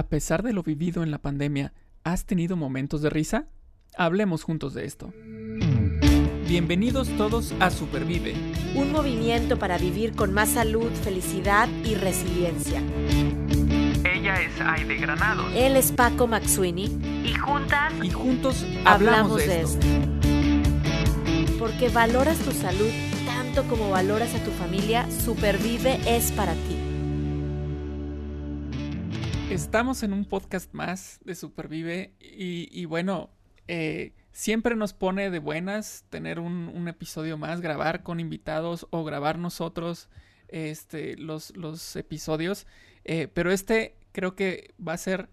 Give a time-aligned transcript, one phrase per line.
[0.00, 3.48] A pesar de lo vivido en la pandemia, ¿has tenido momentos de risa?
[3.98, 5.12] Hablemos juntos de esto.
[6.48, 8.32] Bienvenidos todos a Supervive.
[8.74, 12.82] Un movimiento para vivir con más salud, felicidad y resiliencia.
[14.02, 15.52] Ella es Aide Granados.
[15.54, 16.86] Él es Paco Maxuini.
[17.22, 17.92] Y juntas.
[18.02, 19.86] Y juntos hablamos, de, esto.
[21.58, 22.88] Porque valoras tu salud
[23.26, 26.89] tanto como valoras a tu familia, Supervive es para ti.
[29.50, 33.30] Estamos en un podcast más de Supervive y, bueno,
[33.66, 39.38] eh, siempre nos pone de buenas tener un, episodio más, grabar con invitados o grabar
[39.38, 40.08] nosotros
[40.46, 42.68] este, los, los episodios.
[43.04, 45.28] Eh, pero este creo que va a ser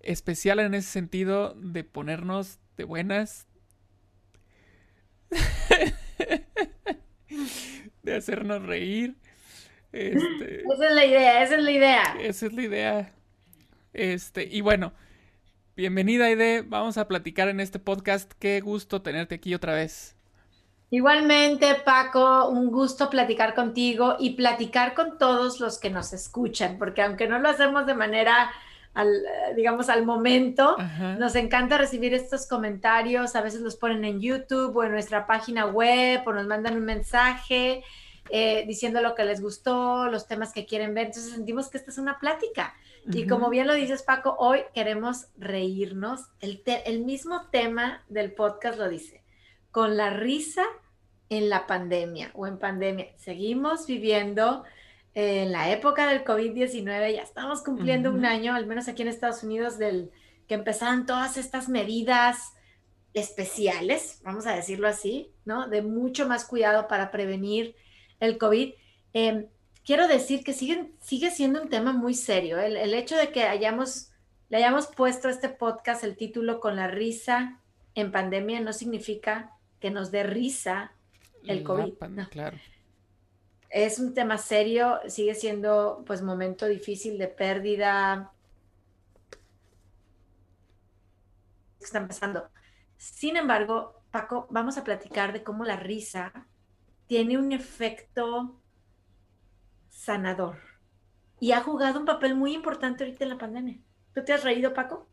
[0.00, 3.46] especial en ese sentido de ponernos de buenas.
[8.02, 9.14] de hacernos reír.
[9.92, 12.02] Este, esa es la idea, esa es la idea.
[12.20, 13.19] Esa es la idea.
[13.92, 14.92] Este, y bueno,
[15.76, 18.32] bienvenida Aide, vamos a platicar en este podcast.
[18.38, 20.16] Qué gusto tenerte aquí otra vez.
[20.90, 27.02] Igualmente, Paco, un gusto platicar contigo y platicar con todos los que nos escuchan, porque
[27.02, 28.50] aunque no lo hacemos de manera,
[29.54, 30.76] digamos, al momento,
[31.18, 35.66] nos encanta recibir estos comentarios, a veces los ponen en YouTube o en nuestra página
[35.66, 37.84] web o nos mandan un mensaje
[38.30, 41.90] eh, diciendo lo que les gustó, los temas que quieren ver, entonces sentimos que esta
[41.90, 42.74] es una plática
[43.08, 46.28] y como bien lo dices, Paco, hoy queremos reírnos.
[46.40, 49.22] El, el mismo tema del podcast lo dice,
[49.70, 50.64] con la risa
[51.28, 53.08] en la pandemia o en pandemia.
[53.16, 54.64] Seguimos viviendo
[55.14, 59.42] en la época del COVID-19, ya estamos cumpliendo un año, al menos aquí en Estados
[59.42, 60.10] Unidos, del
[60.46, 62.52] que empezaron todas estas medidas
[63.12, 65.68] especiales, vamos a decirlo así, ¿no?
[65.68, 67.74] De mucho más cuidado para prevenir
[68.20, 68.74] el COVID.
[69.14, 69.48] Eh,
[69.84, 72.58] quiero decir que sigue, sigue siendo un tema muy serio.
[72.58, 74.12] El, el, hecho de que hayamos,
[74.48, 77.60] le hayamos puesto a este podcast el título con la risa
[77.94, 80.92] en pandemia no significa que nos dé risa
[81.46, 81.94] el COVID.
[82.30, 82.56] Claro.
[83.70, 88.32] Es un tema serio, sigue siendo pues momento difícil de pérdida.
[91.80, 92.48] Están pasando.
[92.96, 96.46] Sin embargo, Paco, vamos a platicar de cómo la risa
[97.10, 98.62] tiene un efecto
[99.88, 100.58] sanador
[101.40, 103.80] y ha jugado un papel muy importante ahorita en la pandemia.
[104.14, 105.08] ¿Tú te has reído, Paco?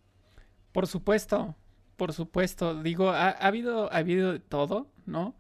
[0.74, 1.56] Por supuesto,
[1.96, 2.84] por supuesto.
[2.84, 5.36] Digo, ha, habido, ha habido de todo, ¿no?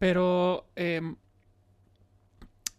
[0.00, 1.14] Pero em,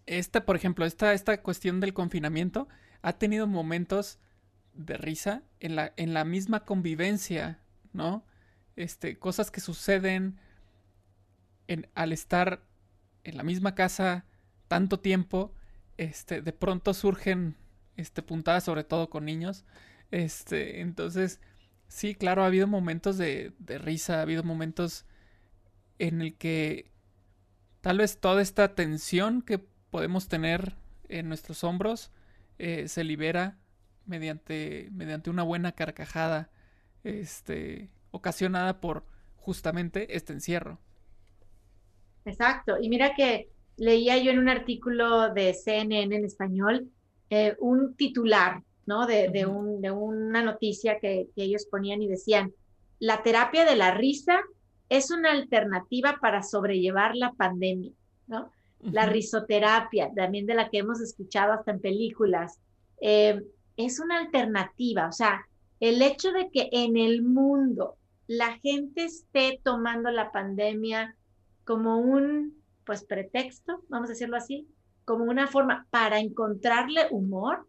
[0.07, 2.67] esta, por ejemplo, esta, esta cuestión del confinamiento
[3.01, 4.19] ha tenido momentos
[4.73, 7.61] de risa en la, en la misma convivencia,
[7.93, 8.25] ¿no?
[8.75, 10.37] Este, cosas que suceden
[11.69, 12.69] en, al estar
[13.23, 14.25] en la misma casa
[14.67, 15.53] tanto tiempo
[15.97, 17.55] este, de pronto surgen
[17.97, 19.65] este, puntadas, sobre todo con niños.
[20.09, 21.39] Este, entonces,
[21.87, 25.05] sí, claro, ha habido momentos de, risa, ha habido momentos
[25.99, 26.91] en el que
[27.81, 30.75] tal vez toda esta tensión que podemos tener
[31.09, 32.11] en nuestros hombros
[32.57, 33.57] eh, se libera
[34.05, 36.49] mediante, mediante una buena carcajada
[37.03, 39.05] este, ocasionada por
[39.35, 40.79] justamente este encierro.
[42.25, 42.77] Exacto.
[42.79, 46.89] Y mira que leía yo en un artículo de CNN en español
[47.29, 49.07] eh, un titular, ¿no?
[49.07, 52.53] De, un, de una noticia que, ellos ponían y decían,
[52.99, 54.41] la terapia de la risa
[54.89, 57.93] es una alternativa para sobrellevar la pandemia,
[58.27, 58.51] ¿no?
[58.81, 62.59] La risoterapia, también de la que hemos escuchado hasta en películas,
[62.99, 63.41] eh,
[63.77, 65.47] es una alternativa, o sea,
[65.79, 67.95] el hecho de que en el mundo
[68.27, 71.15] la gente esté tomando la pandemia
[71.71, 74.67] como un pues pretexto, vamos a decirlo así,
[75.05, 77.65] como una forma para encontrarle humor,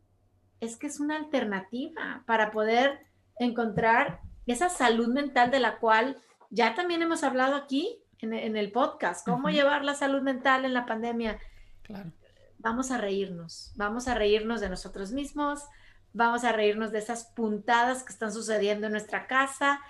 [0.59, 2.99] es que es una alternativa para poder
[3.39, 6.21] encontrar esa salud mental de la cual
[6.51, 10.85] ya también hemos hablado aquí en, el podcast, cómo llevar la salud mental en la
[10.85, 11.39] pandemia.
[11.83, 12.11] Claro.
[12.59, 15.61] Vamos a reírnos, vamos a reírnos de nosotros mismos,
[16.13, 19.81] vamos a reírnos de esas puntadas que están sucediendo en nuestra casa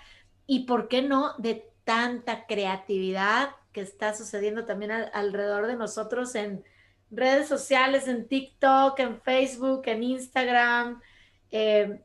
[0.45, 6.63] y, ¿por qué no?, de tanta creatividad que está sucediendo también alrededor de nosotros en
[7.11, 11.01] redes sociales, en TikTok, en Facebook, en Instagram.
[11.51, 12.01] Eh,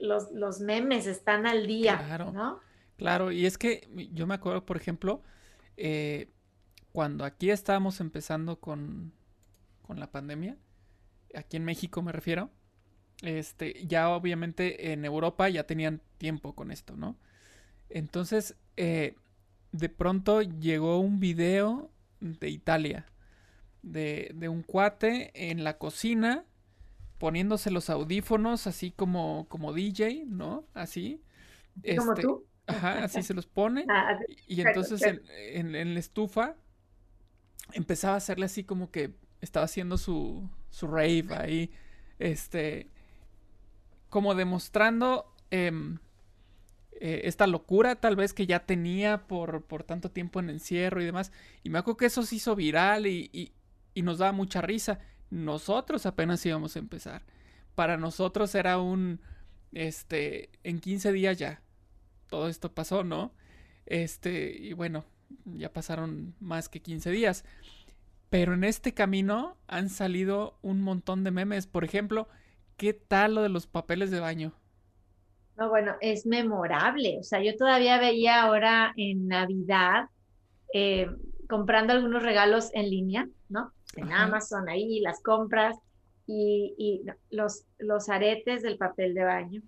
[0.00, 2.60] los, memes están al día, claro, ¿no?
[2.96, 5.22] Claro, y es que yo me acuerdo, por ejemplo,
[5.76, 6.30] eh,
[6.92, 9.12] cuando aquí estábamos empezando con,
[9.82, 10.56] con la pandemia,
[11.34, 12.50] aquí en México me refiero,
[13.22, 17.16] este, ya obviamente en Europa ya tenían tiempo con esto, ¿no?
[17.88, 19.16] Entonces, eh,
[19.72, 21.90] de pronto llegó un video
[22.20, 23.06] de Italia,
[23.82, 26.44] de, un cuate en la cocina
[27.18, 30.64] poniéndose los audífonos así como, como DJ, ¿no?
[30.74, 31.22] Así.
[31.96, 32.46] ¿Como este, tú?
[32.66, 33.84] Ajá, así se los pone.
[33.88, 36.56] Ah, y, entonces En, en, la estufa
[37.72, 41.70] empezaba a hacerle así como que estaba haciendo su, su rave ahí.
[42.18, 42.90] Este.
[44.08, 45.98] Como demostrando em,
[47.04, 51.04] eh, esta locura tal vez que ya tenía por, por, tanto tiempo en encierro y
[51.04, 51.32] demás.
[51.64, 53.50] Y me acuerdo que eso se hizo viral y, y,
[53.92, 55.00] y nos daba mucha risa.
[55.28, 57.24] Nosotros apenas íbamos a empezar.
[57.74, 59.20] Para nosotros era un.
[59.72, 60.50] Este.
[60.62, 61.60] En 15 días ya
[62.28, 63.32] todo esto pasó, ¿no?
[63.84, 65.04] Este, y bueno,
[65.44, 67.44] ya pasaron más que 15 días.
[68.30, 71.66] Pero en este camino han salido un montón de memes.
[71.66, 72.28] Por ejemplo,
[72.76, 74.54] ¿qué tal lo de los papeles de baño?
[75.56, 77.18] No, bueno, es memorable.
[77.20, 80.06] O sea, yo todavía veía ahora en Navidad
[80.72, 81.08] eh,
[81.48, 83.72] comprando algunos regalos en línea, ¿no?
[83.96, 85.76] En Amazon, ahí las compras
[86.26, 89.62] y, los, los aretes del papel de baño,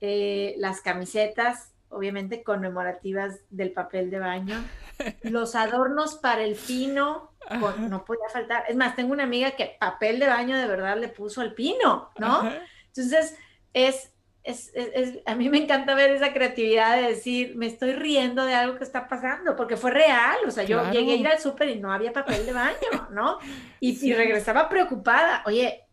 [0.00, 4.64] eh, las camisetas obviamente conmemorativas del papel de baño,
[5.22, 7.32] los adornos para el pino,
[7.88, 8.64] no podía faltar.
[8.68, 12.10] Es más, tengo una amiga que papel de baño de verdad le puso al pino,
[12.18, 12.50] ¿no?
[12.86, 13.36] Entonces,
[13.74, 14.11] es,
[14.44, 14.72] es,
[15.24, 18.84] a mí me encanta ver esa creatividad de decir, me estoy riendo de algo que
[18.84, 21.92] está pasando, porque fue real, o sea, yo llegué a ir al súper y no
[21.92, 23.38] había papel de baño, ¿no?
[23.80, 25.84] Y, y regresaba preocupada, oye,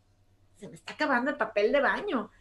[0.57, 2.31] se me está acabando el papel de baño.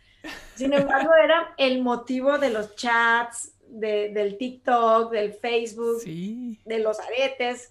[0.54, 7.70] Sin embargo, era el motivo de los chats, del TikTok, del Facebook, de los aretes,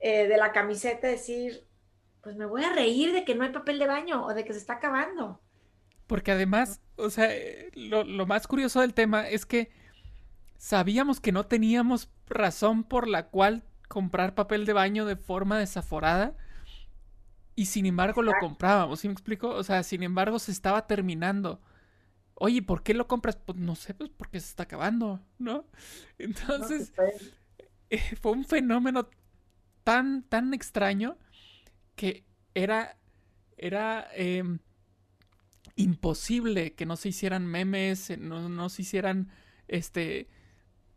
[0.00, 1.64] eh, de la camiseta, decir,
[2.22, 4.52] pues me voy a reír de que no hay papel de baño o de que
[4.52, 5.40] se está acabando.
[6.06, 7.30] Porque además, o sea,
[7.74, 9.70] lo, lo más curioso del tema es que
[10.56, 16.34] sabíamos que no teníamos razón por la cual comprar papel de baño de forma desaforada.
[17.54, 19.50] Y sin embargo lo comprábamos, ¿sí me explico?
[19.50, 21.60] O sea, sin embargo se estaba terminando.
[22.34, 23.36] Oye, ¿por qué lo compras?
[23.36, 25.66] Pues no sé, pues porque se está acabando, ¿no?
[26.18, 26.92] Entonces,
[27.90, 29.10] eh, fue un fenómeno
[29.84, 31.18] tan, tan extraño
[31.94, 32.24] que
[32.54, 32.96] era,
[33.58, 34.58] era em,
[35.76, 39.30] imposible que no se hicieran memes, eh, no, no se hicieran,
[39.68, 40.28] este,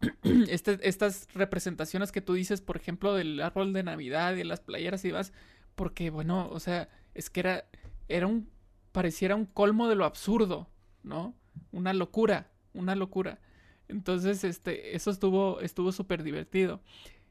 [0.24, 5.04] este, estas representaciones que tú dices, por ejemplo, del árbol de Navidad y las playeras
[5.06, 5.33] y demás,
[5.75, 7.66] porque, bueno, o sea, es que era,
[8.07, 8.50] era un,
[8.92, 10.69] pareciera un colmo de lo absurdo,
[11.04, 11.36] ¿no?
[11.71, 13.39] Una locura, una locura.
[13.88, 16.81] Entonces, este, eso estuvo, estuvo súper divertido.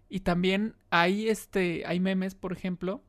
[0.08, 3.02] Y también hay, este, hay memes, por ejemplo,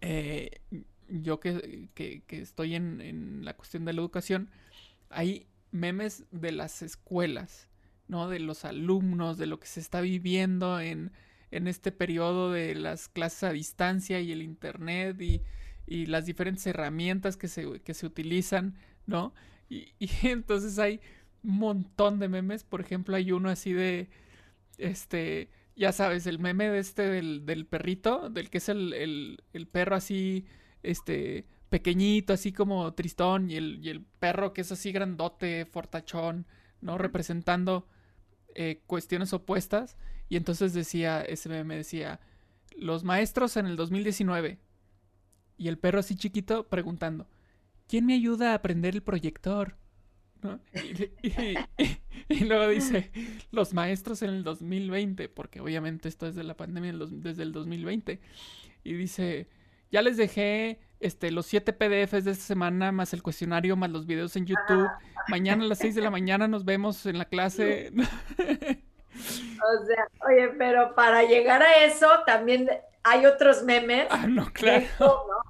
[0.00, 0.60] eh,
[1.08, 4.50] yo que, que, estoy en, en, la cuestión de la educación,
[5.10, 7.68] hay memes de las escuelas,
[8.08, 8.28] ¿no?
[8.28, 11.12] De los alumnos, de lo que se está viviendo en,
[11.50, 15.42] en este periodo de las clases a distancia y el internet y,
[15.86, 18.76] y las diferentes herramientas que se, que se utilizan,
[19.06, 19.34] ¿no?
[19.68, 21.00] Y, entonces hay
[21.42, 24.08] un montón de memes, por ejemplo, hay uno así de,
[24.78, 29.42] este, ya sabes, el meme de este del, del perrito, del que es el, el,
[29.52, 30.44] el, perro así,
[30.82, 36.46] este, pequeñito, así como tristón, y el, y el perro que es así grandote, fortachón,
[36.80, 36.98] ¿no?
[36.98, 37.86] Representando
[38.54, 39.96] eh, cuestiones opuestas.
[40.28, 42.20] Y entonces decía, ese meme decía,
[42.76, 44.58] los maestros en el 2019.
[45.56, 47.28] Y el perro así chiquito preguntando,
[47.88, 49.76] ¿quién me ayuda a aprender el proyector?
[52.30, 53.10] Y, luego dice,
[53.50, 58.20] los maestros en el 2020, porque obviamente esto es de la pandemia desde el 2020.
[58.84, 59.48] Y dice,
[59.90, 64.06] ya les dejé este, los siete PDFs de esta semana, más el cuestionario, más los
[64.06, 64.88] videos en YouTube.
[65.28, 67.92] Mañana a las 6 de la mañana nos vemos en la clase.
[67.94, 72.68] O sea, oye, pero para llegar a eso también
[73.02, 74.06] hay otros memes.
[74.10, 74.86] Ah, no, claro.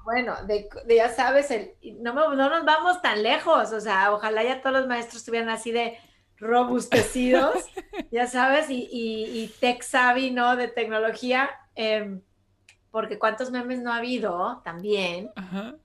[0.05, 4.63] Bueno, de, ya sabes, el, no, no, nos vamos tan lejos, o sea, ojalá ya
[4.63, 5.99] todos los maestros estuvieran así de
[6.39, 7.67] robustecidos,
[8.11, 10.57] ya sabes, y, y, tech savvy, ¿no?
[10.57, 12.23] De tecnología, em,
[12.91, 15.31] porque cuántos memes no ha habido también,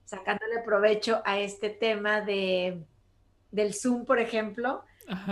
[0.06, 2.82] sacándole provecho a este tema de,
[3.52, 4.84] del Zoom, por ejemplo,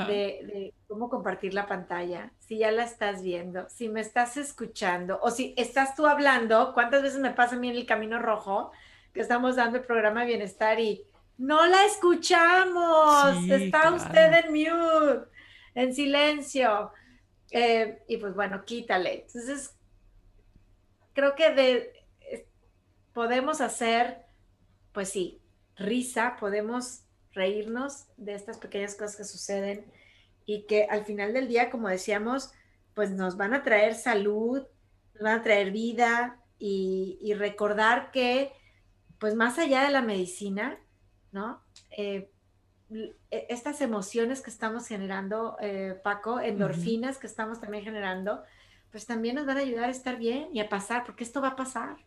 [0.07, 5.31] de, cómo compartir la pantalla, si ya la estás viendo, si me estás escuchando o
[5.31, 8.71] si estás tú hablando, ¿cuántas veces me pasa a mí en el camino rojo
[9.13, 11.05] que estamos dando el programa de bienestar y
[11.37, 15.29] no la escuchamos, está usted en mute,
[15.75, 16.91] en silencio?
[17.49, 19.25] Eh, y pues bueno, quítale.
[19.25, 19.75] Entonces,
[21.13, 22.01] creo que de,
[23.13, 24.25] podemos hacer,
[24.91, 25.41] pues sí,
[25.75, 27.03] risa, podemos
[27.34, 29.86] reírnos de estas pequeñas cosas que suceden
[30.46, 32.51] y que al final del día, como decíamos,
[32.94, 34.63] pues nos van a traer salud,
[35.13, 38.51] nos van a traer vida y, recordar que
[39.18, 40.80] pues más allá de la medicina,
[41.32, 41.62] ¿no?
[41.96, 42.32] Eh,
[42.89, 43.18] e,
[43.50, 48.44] estas emociones que estamos generando, eh, Paco, endorfinas que estamos también generando,
[48.91, 51.50] pues también nos van a ayudar a estar bien y a pasar, porque esto va
[51.50, 51.98] a pasar.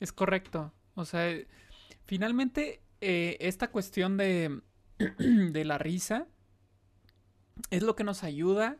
[0.00, 0.72] Es correcto.
[0.94, 1.34] O sea,
[2.04, 4.60] finalmente, eh, esta cuestión de,
[5.18, 6.26] de la risa
[7.70, 8.78] es lo que nos ayuda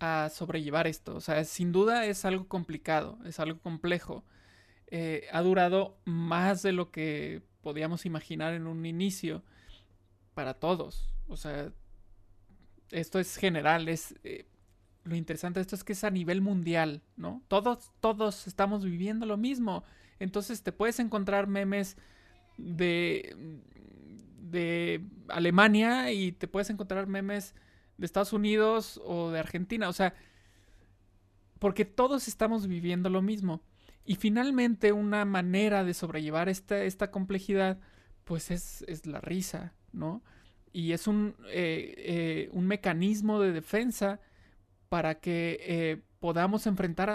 [0.00, 1.14] a sobrellevar esto.
[1.14, 4.24] O sea, sin duda es algo complicado, es algo complejo.
[4.88, 9.44] Eh, ha durado más de lo que podíamos imaginar en un inicio
[10.34, 11.12] para todos.
[11.28, 11.72] O sea,
[12.90, 14.46] esto es general, es eh,
[15.04, 17.42] lo interesante de esto es que es a nivel mundial, ¿no?
[17.48, 19.84] Todos, todos estamos viviendo lo mismo.
[20.18, 21.96] Entonces te puedes encontrar memes
[22.58, 23.34] de,
[24.50, 27.54] de Alemania y te puedes encontrar memes
[27.96, 29.88] de Estados Unidos o de Argentina.
[29.88, 30.14] O sea,
[31.58, 33.62] porque todos estamos viviendo lo mismo.
[34.04, 37.78] Y finalmente una manera de sobrellevar esta, esta complejidad,
[38.24, 40.22] pues es, es, la risa, ¿no?
[40.72, 44.20] Y es un, eh, eh, un mecanismo de defensa
[44.90, 47.10] para que eh, podamos enfrentar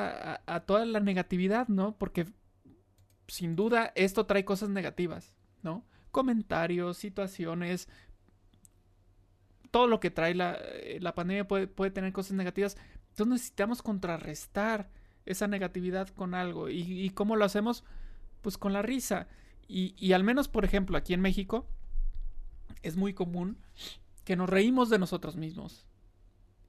[0.45, 1.97] a, toda la negatividad, ¿no?
[1.97, 2.25] Porque
[3.27, 5.85] sin duda esto trae cosas negativas, ¿no?
[6.09, 7.89] Comentarios, situaciones,
[9.71, 12.77] todo lo que trae la, eh, pandemia puede, tener cosas negativas.
[13.09, 14.89] Entonces necesitamos contrarrestar
[15.25, 16.69] esa negatividad con algo.
[16.69, 17.83] ¿Y, cómo lo hacemos?
[18.41, 19.27] Pues con la risa.
[19.67, 21.67] Y, y, al menos, por ejemplo, aquí en México
[22.83, 23.57] es muy común
[24.23, 25.85] que nos reímos de nosotros mismos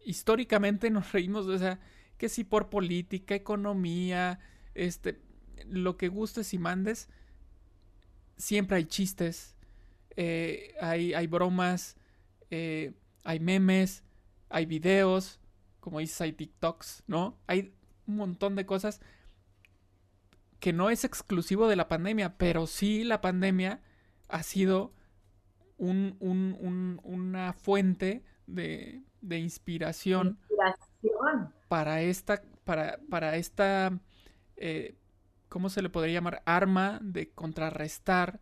[0.06, 1.80] históricamente nos reímos, o sea,
[2.16, 4.38] que si por política, economía,
[4.74, 5.20] este,
[5.68, 7.08] lo que gustes y mandes,
[8.36, 9.56] siempre hay chistes,
[10.16, 11.96] eh, hay, hay, bromas,
[12.50, 12.94] eh,
[13.24, 14.04] hay memes,
[14.48, 15.40] hay videos,
[15.80, 17.36] como dices, hay TikToks, ¿no?
[17.48, 17.74] Hay
[18.06, 19.00] un montón de cosas
[20.60, 23.82] que no es exclusivo de la pandemia, pero sí la pandemia
[24.28, 24.92] ha sido
[25.78, 30.38] un, un, una fuente de, de inspiración,
[31.68, 33.98] para esta, para, para esta,
[34.56, 34.94] eh,
[35.48, 36.42] ¿cómo se le podría llamar?
[36.46, 38.40] Arma de contrarrestar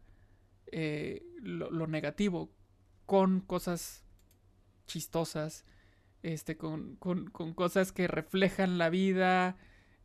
[0.66, 2.50] eh, lo, negativo
[3.06, 4.04] con cosas
[4.86, 5.64] chistosas,
[6.22, 9.56] este, con, con, cosas que reflejan la vida,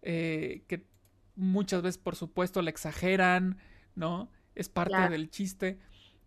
[0.02, 0.86] eh, que
[1.36, 3.58] muchas veces, por supuesto, la exageran,
[3.96, 4.30] ¿no?
[4.56, 5.80] Es parte del chiste.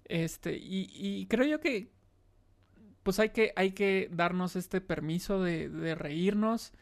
[0.05, 1.91] Este, y, y creo yo que,
[3.03, 6.73] pues hay que, hay que darnos este permiso de, reírnos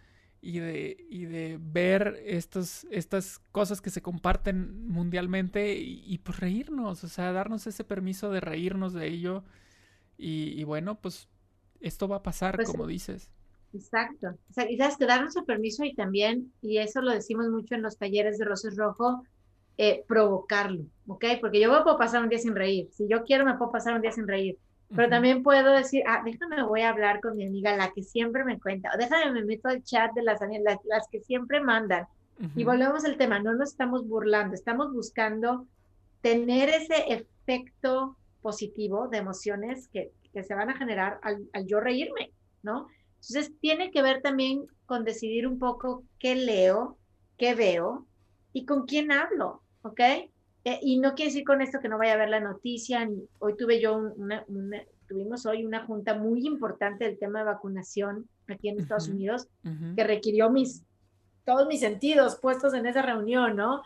[0.42, 7.04] y de, y de ver estas, estas cosas que se comparten mundialmente y, pues reírnos,
[7.04, 9.44] o sea, darnos ese permiso de reírnos de ello
[10.16, 11.28] y, bueno, pues
[11.80, 13.30] esto va a pasar, pues como dices.
[13.72, 14.28] Exacto.
[14.50, 17.74] O sea, y sabes que darnos el permiso y también, y eso lo decimos mucho
[17.74, 19.22] en los talleres de Roses Rojo,
[19.78, 21.24] eh, provocarlo, ¿ok?
[21.40, 22.90] Porque yo puedo pasar un día sin reír.
[22.92, 24.58] Si yo quiero, me puedo pasar un día sin reír
[24.94, 28.44] pero también puedo decir, ah, déjame, voy a hablar con mi amiga, la que siempre
[28.44, 32.06] me cuenta, o déjame, me meto al chat de las, las, las que siempre mandan.
[32.56, 35.66] Y volvemos al tema, no nos estamos burlando, estamos buscando
[36.22, 41.80] tener ese efecto positivo de emociones que, que se van a generar al, al, yo
[41.80, 42.32] reírme,
[42.62, 42.86] ¿no?
[43.16, 46.96] Entonces, tiene que ver también con decidir un poco qué leo,
[47.36, 48.06] qué veo
[48.54, 50.00] y con quién hablo, ¿ok?
[50.64, 53.08] Eh, y no quiere decir con esto que no vaya a ver la noticia.
[53.38, 54.44] Hoy tuve yo una,
[55.08, 59.48] tuvimos hoy una junta muy importante del tema de vacunación aquí en Estados Unidos,
[59.96, 60.84] que requirió mis,
[61.44, 63.82] todos mis sentidos puestos en esa reunión, ¿no?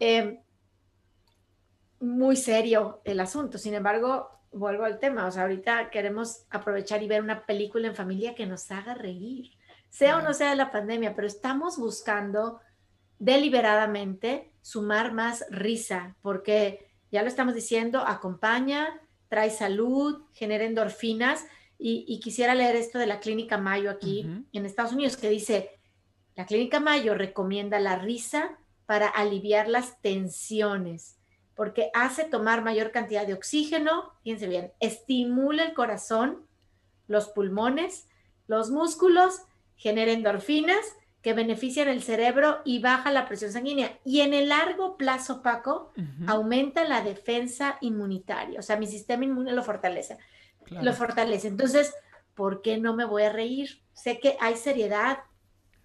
[0.00, 0.38] Em,
[2.00, 3.58] muy serio el asunto.
[3.58, 5.26] Sin embargo, vuelvo al tema.
[5.26, 9.50] O sea, ahorita queremos aprovechar y ver una película en familia que nos haga reír,
[9.88, 12.60] sea o no sea de la pandemia, pero estamos buscando
[13.18, 21.46] deliberadamente sumar más risa, porque ya lo estamos diciendo, acompaña, trae salud, genera endorfinas.
[21.78, 25.70] Y, quisiera leer esto de la Clínica Mayo aquí en Estados Unidos, que dice,
[26.34, 31.16] la Clínica Mayo recomienda la risa para aliviar las tensiones,
[31.54, 36.46] porque hace tomar mayor cantidad de oxígeno, fíjense bien, estimula el corazón,
[37.06, 38.08] los pulmones,
[38.48, 39.42] los músculos,
[39.76, 40.84] genera endorfinas
[41.22, 43.98] que benefician el cerebro y baja la presión sanguínea.
[44.04, 45.92] Y en el largo plazo, Paco,
[46.26, 48.60] aumenta la defensa inmunitaria.
[48.60, 50.18] O sea, mi sistema inmune lo fortalece.
[50.70, 51.48] Lo fortalece.
[51.48, 51.92] Entonces,
[52.34, 53.82] ¿por qué no me voy a reír?
[53.92, 55.18] Sé que hay seriedad,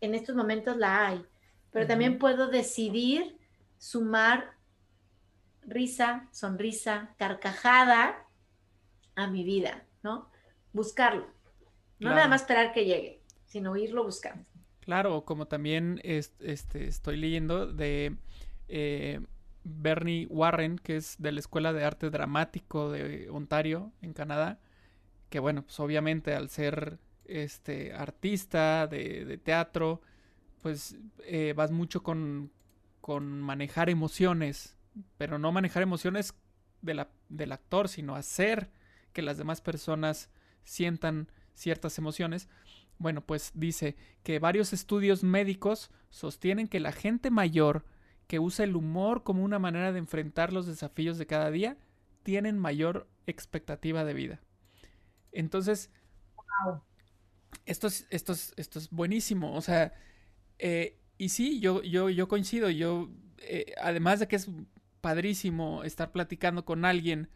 [0.01, 1.25] en estos momentos la hay,
[1.71, 3.37] pero también puedo decidir
[3.77, 4.53] sumar
[5.61, 8.27] risa, sonrisa, carcajada
[9.15, 10.29] a mi vida, ¿no?
[10.73, 11.27] Buscarlo.
[11.99, 14.45] No nada más esperar que llegue, sino irlo buscando.
[14.83, 18.17] Claro, como también este, estoy leyendo de
[18.67, 19.21] eh,
[19.63, 24.59] Bernie Warren, que es de la Escuela de Arte Dramático de Ontario, en Canadá,
[25.29, 30.01] que bueno, pues obviamente al ser este artista de, teatro,
[30.61, 32.51] pues eh, vas mucho con,
[32.99, 34.75] con manejar emociones,
[35.17, 36.33] pero no manejar emociones
[36.81, 38.69] del actor, sino hacer
[39.13, 40.29] que las demás personas
[40.65, 42.49] sientan ciertas emociones.
[43.03, 47.83] Bueno, pues dice que varios estudios médicos sostienen que la gente mayor
[48.27, 51.75] que usa el humor como una manera de enfrentar los desafíos de cada día
[52.23, 54.41] tienen mayor expectativa de vida.
[55.33, 55.91] Entonces,
[57.65, 59.53] esto, es, esto, esto es buenísimo.
[59.53, 59.93] O sea,
[60.57, 62.69] eh, y sí, yo, yo, yo coincido.
[62.69, 64.49] Yo, eh, además de que es
[65.01, 67.27] padrísimo estar platicando con alguien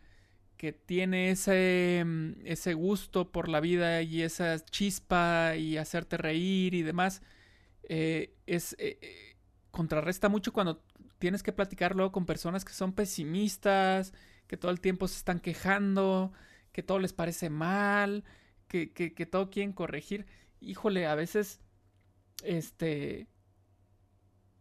[0.58, 6.74] que tiene ese, mm, ese gusto por la vida y esa chispa y hacerte reír
[6.74, 7.22] y demás,
[7.84, 9.38] eh, es eh, eh,
[9.72, 10.84] contrarresta mucho cuando
[11.20, 14.14] tienes que platicar luego con personas que son pesimistas,
[14.48, 16.34] que todo el tiempo se están quejando,
[16.72, 18.24] que todo les parece mal,
[18.68, 20.26] que, que, todo quieren corregir.
[20.60, 21.62] Híjole, a veces,
[22.44, 23.28] este,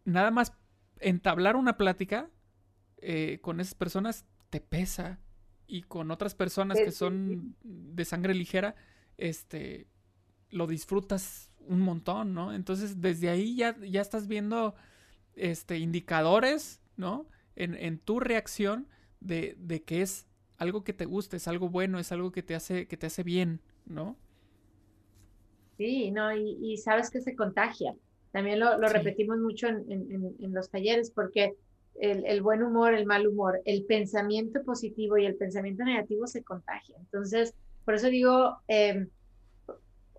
[0.04, 0.52] nada más
[1.00, 2.30] entablar una plática
[3.42, 5.20] con esas personas te pesa
[5.66, 8.75] y con otras personas que son de sangre ligera,
[9.18, 9.87] este,
[10.50, 12.52] lo disfrutas un montón, ¿no?
[12.52, 14.75] Entonces, desde ahí ya, ya estás viendo,
[15.35, 17.26] este, indicadores, ¿no?
[17.54, 18.88] En, en tu reacción
[19.20, 20.26] de, de, que es
[20.58, 23.23] algo que te gusta, es algo bueno, es algo que te hace, que te hace
[23.23, 24.16] bien, ¿no?
[25.76, 27.94] Sí, no, y, sabes que se contagia.
[28.32, 31.54] También lo, lo repetimos mucho en, en, en, los talleres, porque
[32.00, 37.00] el, buen humor, el mal humor, el pensamiento positivo y el pensamiento negativo se contagian.
[37.00, 39.08] Entonces, por eso digo, em,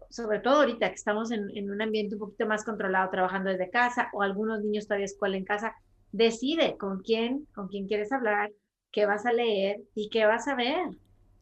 [0.09, 4.09] sobre todo ahorita que estamos en, un ambiente un poquito más controlado, trabajando desde casa,
[4.13, 5.73] o algunos niños todavía escuela en casa,
[6.11, 8.51] decide con quién, con quién quieres hablar,
[8.91, 10.89] qué vas a leer y qué vas a ver.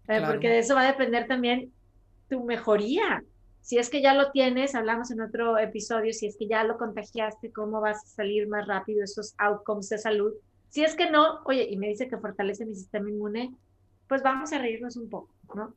[0.07, 1.71] Eh, porque de eso va a depender también
[2.29, 3.23] tu mejoría.
[3.65, 6.77] Si es que ya lo tienes, hablamos en otro episodio, si es que ya lo
[6.77, 10.33] contagiaste, cómo vas a salir más rápido esos outcomes de salud.
[10.70, 13.55] Si es que no, oye, y me dice que fortalece mi sistema inmune,
[14.07, 15.74] pues vamos a reírnos un poco, ¿no?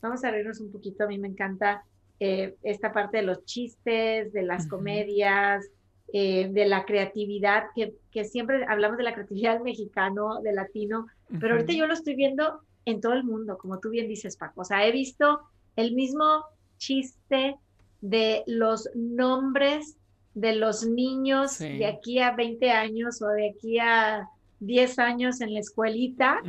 [0.00, 1.02] Vamos a reírnos un poquito.
[1.02, 1.84] A mí me encanta
[2.20, 5.68] eh, esta parte de los chistes, de las comedias,
[6.12, 11.08] eh, de la creatividad, que, que, siempre hablamos de la creatividad mexicano, de latino,
[11.40, 14.60] pero ahorita yo lo estoy viendo en todo el mundo, como tú bien dices, Paco.
[14.60, 15.40] O sea, he visto
[15.74, 16.44] el mismo
[16.82, 17.56] chiste
[18.00, 19.96] de los nombres
[20.34, 24.28] de los niños de aquí a 20 años o de aquí a
[24.60, 26.40] 10 años en la escuelita,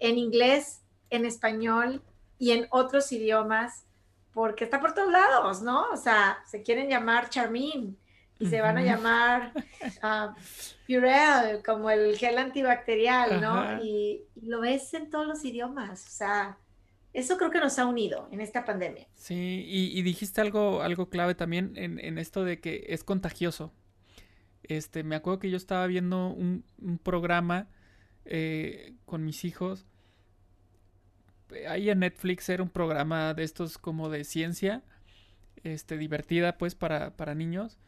[0.00, 2.02] en inglés, en español
[2.38, 3.84] y en otros idiomas,
[4.32, 5.88] porque está por todos lados, ¿no?
[5.90, 7.96] O sea, se quieren llamar Charmin
[8.40, 9.52] y se van a llamar
[10.02, 10.32] uh,
[10.86, 13.82] Purell, como el gel antibacterial, ¿no?
[13.82, 16.56] y, lo ves en todos los idiomas, o sea,
[17.18, 19.08] eso creo que nos ha unido en esta pandemia.
[19.14, 23.72] Sí, y, dijiste algo, algo clave también en, esto de que es contagioso.
[24.62, 26.64] Este, me acuerdo que yo estaba viendo un,
[27.02, 27.68] programa
[28.24, 29.86] eh, con mis hijos.
[31.68, 34.84] Ahí en Netflix era un programa de estos como de ciencia,
[35.64, 37.78] este, divertida pues para, para niños.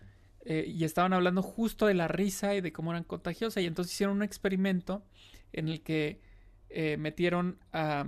[0.45, 3.63] Eh, y estaban hablando justo de la risa y de cómo eran contagiosas.
[3.63, 5.05] Y entonces hicieron un experimento
[5.53, 6.21] en el que
[6.71, 8.07] eh, metieron a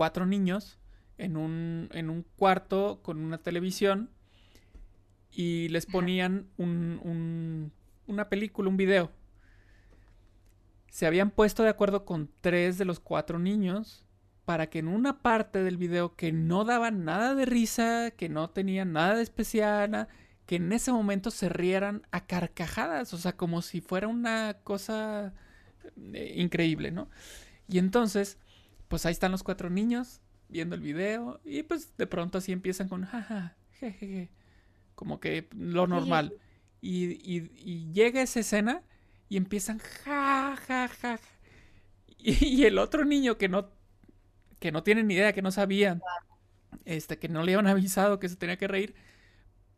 [0.00, 0.78] cuatro niños
[1.18, 4.08] en un, en un cuarto con una televisión
[5.30, 7.70] y les ponían un,
[8.06, 9.10] una película, un video.
[10.88, 14.06] Se habían puesto de acuerdo con tres de los cuatro niños
[14.46, 18.48] para que en una parte del video que no daba nada de risa, que no
[18.48, 20.08] tenía nada de especial,
[20.46, 25.34] que en ese momento se rieran a carcajadas, o sea, como si fuera una cosa
[26.14, 27.10] eh, increíble, ¿no?
[27.68, 28.38] Y entonces
[28.90, 32.88] pues ahí están los cuatro niños viendo el video y pues de pronto así empiezan
[32.88, 34.32] con jaja, jejeje,
[34.96, 36.34] como que lo normal.
[36.80, 38.82] Y, y, llega esa escena
[39.28, 41.20] y empiezan ja, ja, ja.
[42.18, 43.70] Y, el otro niño que no,
[44.58, 46.00] que no tiene ni idea, que no sabía,
[46.84, 48.96] este, que no le habían avisado que se tenía que reír,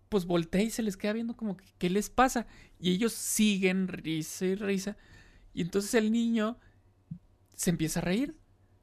[0.08, 2.46] pues voltea y se les queda viendo como que, ¿qué les pasa?
[2.80, 4.96] Y ellos siguen risa y risa.
[5.52, 6.58] Y entonces el niño
[7.52, 8.41] se empieza a reír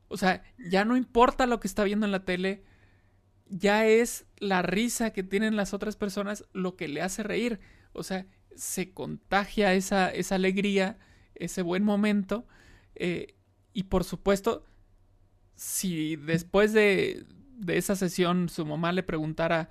[0.09, 2.63] o sea, ya no importa lo que está viendo en la tele,
[3.47, 7.59] ya es la risa que tienen las otras personas lo que le hace reír.
[7.93, 10.97] O sea, se contagia esa, esa alegría,
[11.35, 12.47] ese buen momento.
[12.95, 13.35] Eh,
[13.73, 14.65] y por supuesto,
[15.55, 17.25] si después de,
[17.57, 19.69] de esa sesión su mamá le preguntara,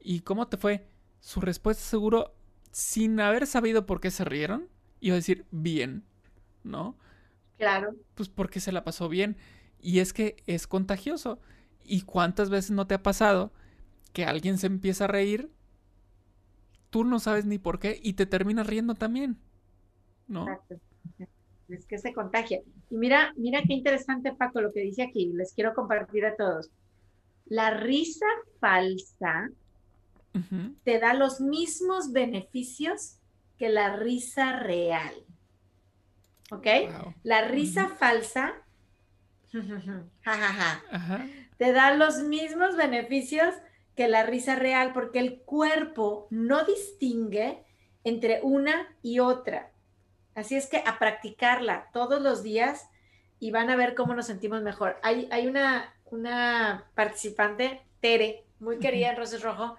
[0.00, 0.86] ¿y cómo te fue?
[1.20, 2.34] Su respuesta seguro,
[2.72, 4.68] sin haber sabido por qué se rieron,
[5.00, 6.04] iba a decir bien,
[6.64, 6.96] ¿no?
[7.58, 7.94] Claro.
[8.14, 9.36] Pues porque se la pasó bien.
[9.82, 11.38] Y es que es contagioso.
[11.84, 13.52] ¿Y cuántas veces no te ha pasado
[14.12, 15.50] que alguien se empieza a reír?
[16.90, 19.36] Tú no sabes ni por qué y te terminas riendo también.
[20.28, 20.48] ¿No?
[20.48, 20.76] Exacto.
[21.68, 22.60] Es que se contagia.
[22.90, 25.32] Y mira, mira qué interesante, Paco, lo que dice aquí.
[25.32, 26.70] Les quiero compartir a todos.
[27.46, 28.26] La risa
[28.60, 29.50] falsa
[30.84, 33.18] te da los mismos beneficios
[33.58, 35.14] que la risa real.
[36.50, 36.66] ¿Ok?
[37.22, 38.54] La risa falsa
[41.58, 43.54] te da los mismos beneficios
[43.96, 47.64] que la risa real porque el cuerpo no distingue
[48.04, 49.70] entre una y otra.
[50.34, 52.88] Así es que a practicarla todos los días
[53.38, 54.98] y van a ver cómo nos sentimos mejor.
[55.02, 59.76] Hay, hay una, una participante, Tere, muy querida en Roses Rojo,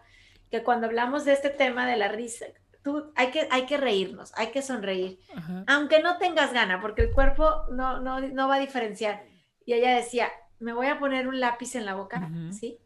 [0.52, 2.46] que cuando hablamos de este tema de la risa,
[2.84, 5.20] tú, hay, que, hay que reírnos, hay que sonreír,
[5.66, 9.24] aunque no tengas gana, porque el cuerpo no, no, no, va a diferenciar.
[9.66, 12.80] Y ella decía, me voy a poner un lápiz en la boca, ¿sí?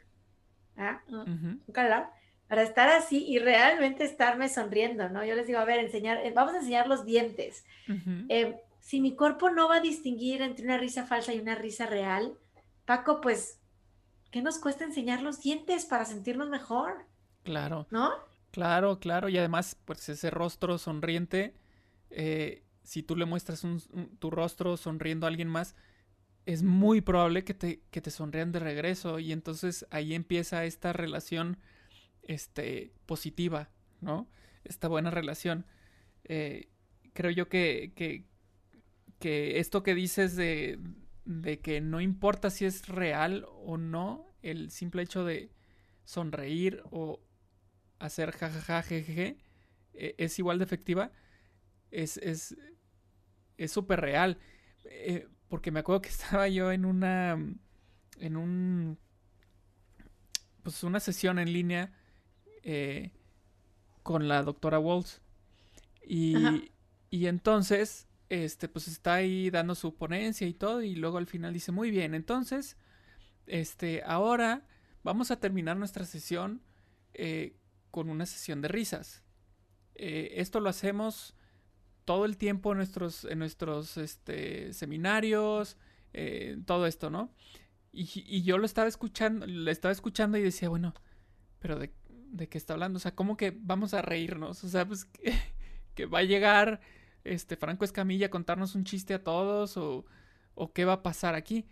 [0.75, 1.01] ¿Ah?
[1.09, 2.07] Un calor
[2.47, 5.23] para estar así y realmente estarme sonriendo, ¿no?
[5.25, 7.65] Yo les digo, a ver, enseñar, eh, vamos a enseñar los dientes.
[8.29, 11.85] Eh, si mi cuerpo no va a distinguir entre una risa falsa y una risa
[11.87, 12.37] real,
[12.85, 13.59] Paco, pues,
[14.31, 17.05] ¿qué nos cuesta enseñar los dientes para sentirnos mejor?
[17.43, 17.85] Claro.
[17.91, 18.11] ¿No?
[18.51, 19.27] Claro, claro.
[19.27, 21.53] Y además, pues ese rostro sonriente,
[22.11, 23.65] eh, si tú le muestras
[24.19, 25.75] tu rostro sonriendo a alguien más,
[26.47, 29.19] es muy probable que te, que te sonrían de regreso.
[29.19, 31.57] Y entonces ahí empieza esta relación
[32.23, 34.29] este, positiva, ¿no?
[34.63, 35.65] Esta buena relación.
[36.23, 36.69] Eh,
[37.11, 38.23] creo yo que, que,
[39.19, 40.79] que, esto que dices de,
[41.25, 45.51] de que no importa si es real o no, el simple hecho de
[46.05, 47.19] sonreír o
[47.99, 49.37] hacer jajaja, jejeje,
[49.93, 51.11] e, es igual de efectiva,
[51.91, 52.17] es
[53.57, 54.37] es súper real.
[54.85, 57.37] Eh, porque me acuerdo que estaba yo en una
[58.19, 58.97] en un
[60.63, 61.93] pues una sesión en línea
[62.63, 63.11] eh,
[64.03, 65.21] con la doctora Walls.
[66.05, 66.35] Y,
[67.09, 71.53] y, entonces, este, pues está ahí dando su ponencia y todo, y luego al final
[71.53, 72.75] dice, muy bien, entonces,
[73.45, 74.67] este, ahora
[75.03, 76.61] vamos a terminar nuestra sesión
[77.13, 77.55] eh,
[77.89, 79.23] con una sesión de risas.
[79.95, 81.33] Eh, esto lo hacemos
[82.07, 85.75] todo el tiempo en nuestros, en nuestros este, seminarios,
[86.65, 87.33] todo esto, ¿no?
[87.91, 90.93] Y, y, yo lo estaba escuchando, le estaba escuchando y decía, bueno,
[91.59, 91.91] pero de,
[92.31, 92.95] de qué está hablando.
[92.95, 94.63] O sea, ¿cómo que vamos a reírnos?
[94.63, 95.05] O sea, pues
[95.95, 96.79] que, va a llegar
[97.25, 100.05] este Franco Escamilla a contarnos un chiste a todos o,
[100.55, 101.67] o qué va a pasar aquí.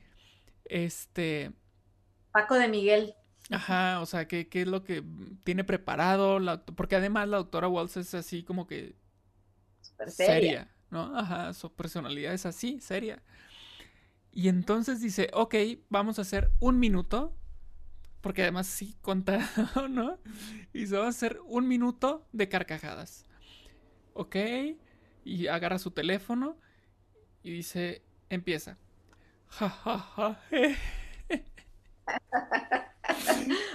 [0.66, 1.54] Este.
[2.34, 3.16] Paco de Miguel.
[3.52, 5.02] Ajá, o sea, ¿qué, qué es lo que
[5.46, 6.40] tiene preparado?
[6.40, 8.96] La, porque además la doctora Walsh es así como que...
[10.08, 10.72] Seria.
[10.90, 11.18] ¿no?
[11.18, 13.22] Ajá, su personalidad es así, seria.
[14.32, 15.56] Y entonces dice, ok,
[15.90, 17.34] vamos a hacer un minuto
[18.26, 20.18] porque además sí contado, ¿no?
[20.74, 23.24] Y se va a hacer un minuto de carcajadas.
[24.14, 24.36] ¿Ok?
[25.24, 26.58] Y agarra su teléfono
[27.44, 28.80] y dice, empieza.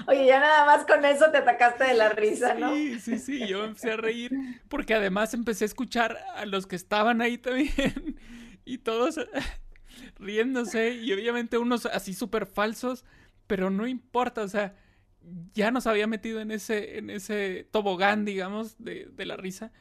[0.07, 2.75] Oye, ya nada más con eso te atacaste de la risa, ¿no?
[2.75, 4.33] Sí, sí, sí, yo empecé a reír
[4.69, 8.19] porque además empecé a escuchar a los que estaban ahí también
[8.65, 9.21] y todos
[10.19, 13.05] riéndose y obviamente unos así súper falsos
[13.51, 14.77] pero no importa, o sea,
[15.55, 19.73] ya nos había metido en ese, en ese tobogán, digamos, de, de la risa.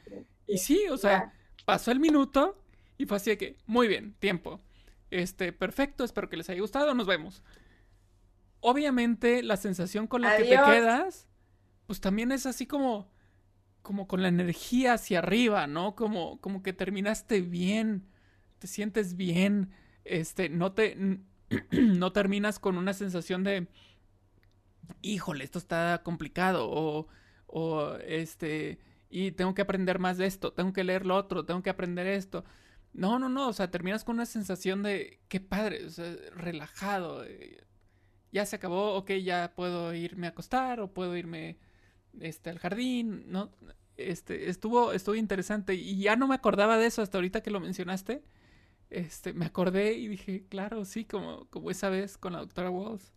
[0.48, 1.32] Y sí, o sea,
[1.64, 2.60] pasó el minuto
[2.98, 4.60] y fue así de que, muy bien, tiempo.
[5.12, 7.44] Este, perfecto, espero que les haya gustado, nos vemos.
[8.60, 11.26] Obviamente, la sensación con la que te quedas,
[11.86, 13.10] pues también es así como,
[13.82, 15.94] como con la energía hacia arriba, ¿no?
[15.94, 18.06] Como, como que terminaste bien,
[18.58, 19.70] te sientes bien,
[20.04, 21.20] este, no te,
[21.70, 23.68] no terminas con una sensación de,
[25.02, 27.08] híjole, esto está complicado o,
[27.46, 31.62] o este, y tengo que aprender más de esto, tengo que leer lo otro, tengo
[31.62, 32.44] que aprender esto.
[32.92, 37.24] No, no, no, o sea, terminas con una sensación de, qué padre, o sea, relajado.
[37.24, 37.64] Eh,
[38.32, 41.58] ya se acabó, ok, ya puedo irme a acostar o puedo irme
[42.20, 43.50] este, al jardín, ¿no?
[43.96, 47.60] Este, estuvo, estuvo interesante y ya no me acordaba de eso hasta ahorita que lo
[47.60, 48.22] mencionaste
[48.90, 53.12] este, me acordé y dije, claro, sí, como, como esa vez con la doctora Walls.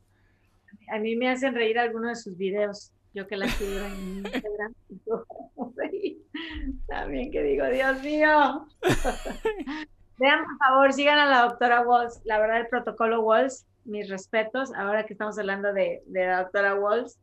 [0.92, 4.74] A mí me hacen reír algunos de sus videos, yo que la sigo en Instagram.
[6.88, 8.68] También que digo, Dios mío.
[10.20, 12.22] Vean, por favor, sigan a la doctora Walls.
[12.24, 16.76] La verdad, el protocolo Walls, mis respetos, ahora que estamos hablando de, de la doctora
[16.76, 17.20] Walls,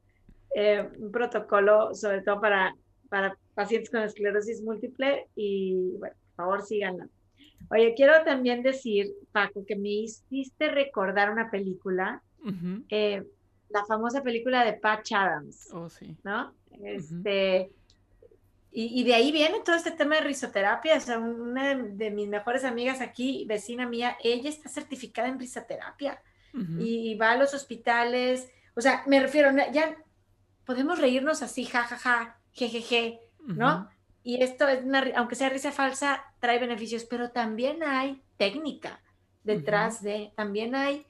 [0.54, 2.74] eh, un protocolo sobre todo para,
[3.08, 7.08] para pacientes con esclerosis múltiple y bueno, Por favor, síganla.
[7.70, 12.20] Oye, quiero también decir, Paco, que me hiciste recordar una película,
[12.88, 13.22] eh,
[13.68, 15.68] la famosa película de Patch Adams.
[15.72, 16.16] Oh, sí.
[16.24, 16.52] ¿No?
[16.82, 17.70] Este,
[18.72, 20.96] y, de ahí viene todo este tema de risoterapia.
[20.96, 26.20] O sea, una de, mis mejores amigas aquí, vecina mía, ella está certificada en risoterapia
[26.52, 28.50] y, va a los hospitales.
[28.74, 29.96] O sea, me refiero, ya
[30.64, 33.88] podemos reírnos así, jajaja, ja, jejeje, ¿no?
[34.22, 34.80] Y esto, es
[35.16, 39.00] aunque sea risa falsa, trae beneficios, pero también hay técnica
[39.44, 41.06] detrás de, también hay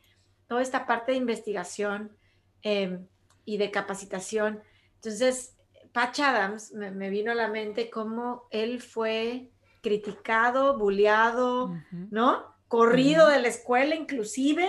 [0.47, 2.17] toda esta parte de investigación
[2.63, 3.07] em,
[3.45, 4.63] y de capacitación.
[4.97, 5.57] Entonces,
[5.93, 9.51] Patch Adams me, vino a la mente cómo él fue
[9.83, 11.75] criticado, bulleado,
[12.11, 12.55] ¿no?
[12.69, 14.69] Corrido de la escuela inclusive,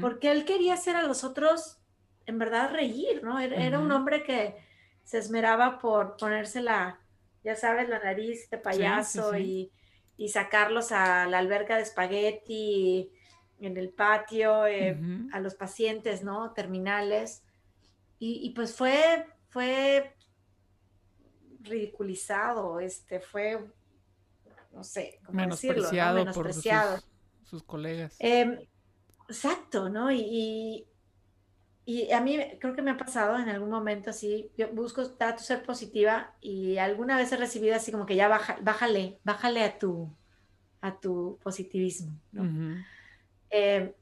[0.00, 1.78] porque él quería hacer a los otros,
[2.26, 3.38] en verdad, reír, ¿no?
[3.40, 4.56] Era, un hombre que
[5.04, 7.00] se esmeraba por ponerse la,
[7.42, 9.70] ya sabes, la nariz de payaso Y,
[10.28, 13.10] sacarlos a la alberca de espagueti
[13.60, 14.98] en el patio, eh,
[15.32, 16.52] a los pacientes, ¿no?
[16.52, 17.42] Terminales.
[18.18, 20.14] Y, pues fue, fue
[21.60, 23.62] ridiculizado, este, fue,
[24.72, 26.94] no sé, cómo menospreciado, decirlo, Menospreciado.
[26.94, 28.16] por sus, colegas.
[28.18, 28.58] Em,
[29.28, 30.10] exacto, ¿no?
[30.10, 30.86] Y,
[31.84, 35.40] y, a mí creo que me ha pasado en algún momento así, yo busco, trato
[35.40, 39.64] de ser positiva y alguna vez he recibido así como que ya baja, bájale, bájale
[39.64, 40.10] a tu,
[40.80, 42.82] a tu positivismo, ¿no?
[43.50, 43.92] Em,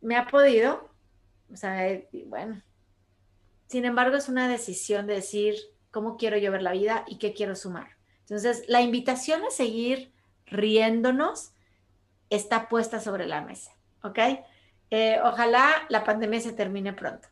[0.00, 0.90] me ha podido,
[1.52, 2.62] o sea, eh, bueno,
[3.66, 5.56] sin embargo es una decisión de decir,
[5.96, 7.96] cómo quiero yo ver la vida y qué quiero sumar.
[8.20, 10.12] Entonces, la invitación a seguir
[10.44, 11.52] riéndonos
[12.28, 14.18] está puesta sobre la mesa, ¿ok?
[14.90, 17.28] Eh, ojalá la pandemia se termine pronto,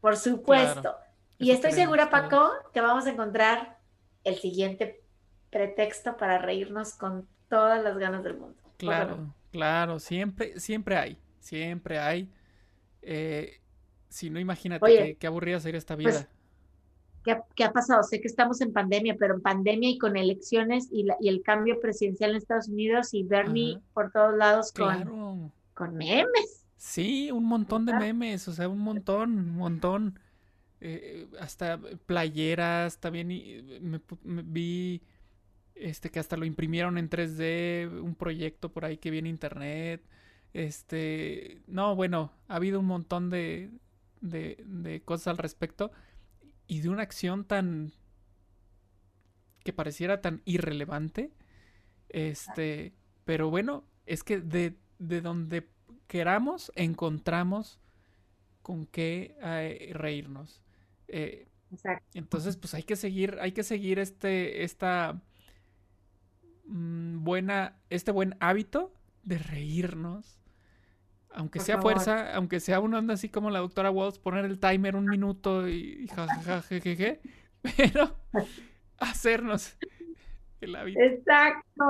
[0.00, 0.96] por supuesto.
[1.38, 3.78] y estoy segura, Paco, que vamos a encontrar
[4.24, 5.02] el siguiente
[5.50, 8.60] pretexto para reírnos con todas las ganas del mundo.
[8.76, 12.30] Claro, claro, siempre, siempre hay, siempre hay.
[13.02, 13.60] Eh,
[14.08, 16.28] si no, imagínate qué, aburrida sería esta pues, vida.
[17.54, 18.02] ¿Qué, ha pasado?
[18.02, 22.30] Sé que estamos en pandemia, pero en pandemia y con elecciones y, el cambio presidencial
[22.30, 26.64] en Estados Unidos y Bernie por todos lados con, con memes.
[26.78, 30.18] Sí, un montón de memes, o sea, un montón, un montón.
[30.80, 33.28] Eh, hasta playeras, también
[33.82, 34.00] me,
[34.44, 35.02] vi
[35.74, 40.04] este que hasta lo imprimieron en 3D, un proyecto por ahí que viene internet.
[40.54, 43.70] Este, no, bueno, ha habido un montón de,
[44.20, 45.90] de, de cosas al respecto
[46.68, 47.92] y de una acción tan
[49.64, 51.32] que pareciera tan irrelevante.
[52.08, 55.68] Este, pero bueno, es que de, de donde
[56.08, 57.78] queramos encontramos
[58.62, 60.62] con qué eh, reírnos.
[61.06, 61.46] Eh,
[62.14, 65.20] entonces, pues hay que seguir, hay que seguir este, esta
[66.64, 68.92] mm, buena, este buen hábito
[69.22, 70.38] de reírnos
[71.30, 74.96] aunque sea fuerza, aunque sea uno anda así como la doctora Walls, poner el timer
[74.96, 76.64] un minuto y jajaja,
[77.76, 78.16] pero
[78.98, 79.76] hacernos
[80.60, 81.00] el hábito.
[81.00, 81.84] Exacto,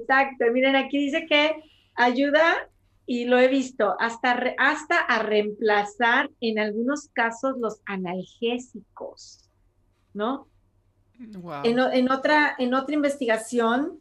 [0.00, 0.44] exacto.
[0.52, 1.62] Miren, aquí dice que
[1.94, 2.68] ayuda,
[3.06, 9.50] y lo he visto, hasta, hasta a reemplazar en algunos casos los analgésicos,
[10.12, 10.48] ¿no?
[11.62, 14.00] En, otra, en otra investigación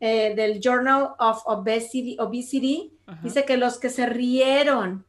[0.00, 5.04] eh, del Journal of Obesity, Obesity Dice que los que se rieron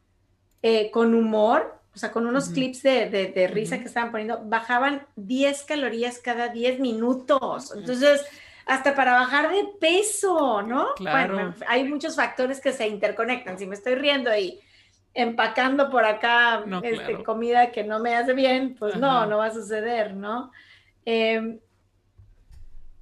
[0.62, 5.62] eh, con humor, o sea, con unos clips de, risa que estaban poniendo, bajaban 10
[5.64, 7.72] calorías cada 10 minutos.
[7.74, 8.22] Entonces,
[8.66, 10.88] hasta para bajar de peso, ¿no?
[10.98, 13.58] Bueno, hay muchos factores que se interconectan.
[13.58, 14.60] Si me estoy riendo y
[15.14, 19.50] empacando por acá este, comida que no me hace bien, pues no, no va a
[19.52, 20.50] suceder, ¿no?
[21.04, 21.60] Em,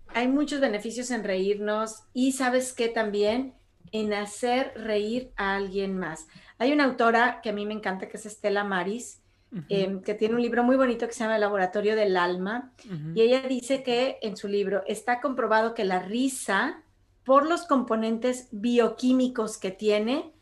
[0.09, 3.55] hay muchos beneficios en reírnos y sabes qué también
[3.91, 6.29] en hacer reír a alguien más.
[6.59, 9.23] Hay una autora que a mí me encanta, que es Estela Maris,
[9.69, 12.73] em, que tiene un libro muy bonito que se llama El Laboratorio del Alma,
[13.15, 16.83] y ella dice que en su libro está comprobado que la risa,
[17.25, 20.33] por los componentes bioquímicos que tiene,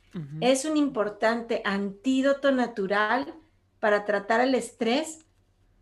[0.40, 3.34] es un importante antídoto natural
[3.80, 5.24] para tratar el estrés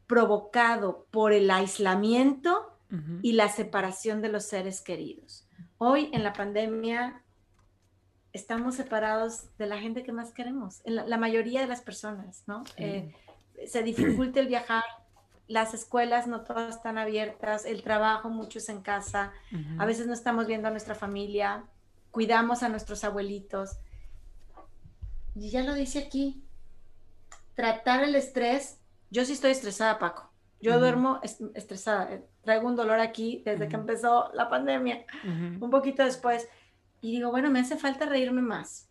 [0.07, 2.77] provocado por el aislamiento
[3.23, 5.47] y la separación de los seres queridos.
[5.79, 7.23] Hoy en la pandemia
[8.33, 12.65] estamos separados de la gente que más queremos, la, mayoría de las personas, ¿no?
[12.77, 13.13] Eh,
[13.67, 14.85] se dificulta el viajar,
[15.49, 19.33] las escuelas no todas están abiertas, el trabajo mucho es en casa,
[19.79, 21.65] a veces no estamos viendo a nuestra familia,
[22.11, 23.71] cuidamos a nuestros abuelitos.
[25.35, 26.45] Y ya lo dice aquí,
[27.55, 28.79] tratar el estrés,
[29.11, 31.21] yo sí estoy estresada, Paco, yo duermo
[31.55, 36.49] estresada, traigo un dolor aquí desde que empezó la pandemia, un poquito después.
[37.01, 38.89] Y digo, bueno, me hace falta reírme más.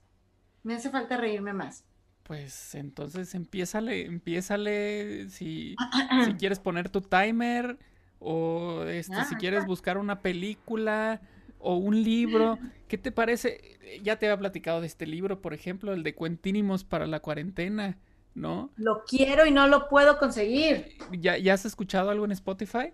[0.64, 1.86] Me hace falta reírme más.
[2.24, 5.76] Pues entonces empiézale, empiézale si,
[6.26, 7.78] si quieres poner tu timer
[8.20, 11.22] o este, si quieres buscar una película
[11.60, 12.60] o un libro.
[12.88, 13.80] ¿Qué te parece?
[14.04, 17.98] Ya te había platicado de este libro, por ejemplo, el de Cuentínimos para la cuarentena,
[18.36, 18.70] ¿no?
[18.76, 20.98] Lo quiero y no lo puedo conseguir.
[21.20, 22.94] ¿Ya, ya has escuchado algo en Spotify?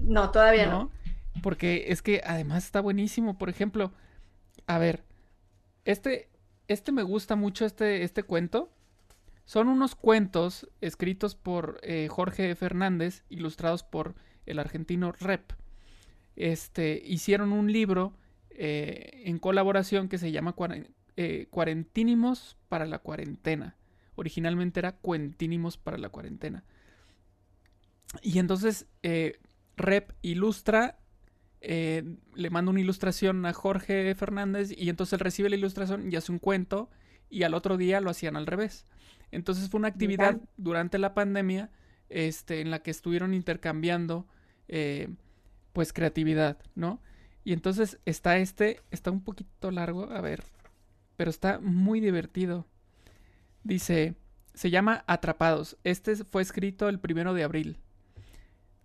[0.00, 0.90] No, todavía no.
[1.42, 3.36] Porque es que además está buenísimo.
[3.36, 3.92] Por ejemplo,
[4.66, 5.04] a ver,
[5.84, 6.30] este,
[6.68, 8.72] este me gusta mucho, este, este cuento.
[9.44, 14.14] Son unos cuentos escritos por eh, Jorge Fernández, ilustrados por
[14.46, 15.52] el argentino Rep.
[16.36, 18.14] Este, hicieron un libro
[18.50, 20.54] eh, en colaboración que se llama
[21.16, 23.76] eh, Cuarentínimos para la cuarentena.
[24.14, 26.64] Originalmente era Cuentínimos para la cuarentena.
[28.22, 28.86] Y entonces
[29.76, 30.98] Rep ilustra,
[31.64, 32.02] eh,
[32.34, 36.32] le manda una ilustración a Jorge Fernández y entonces él recibe la ilustración y hace
[36.32, 36.90] un cuento
[37.30, 38.84] y al otro día lo hacían al revés.
[39.30, 41.70] Entonces fue una actividad durante la pandemia
[42.08, 44.26] este, en la que estuvieron intercambiando
[44.66, 45.08] eh,
[45.72, 47.00] pues creatividad, ¿no?
[47.44, 50.44] Y entonces está este, está un poquito largo, a ver,
[51.16, 52.66] pero está muy divertido.
[53.62, 54.16] Dice,
[54.52, 55.78] se llama Atrapados.
[55.84, 57.78] Este fue escrito el primero de abril.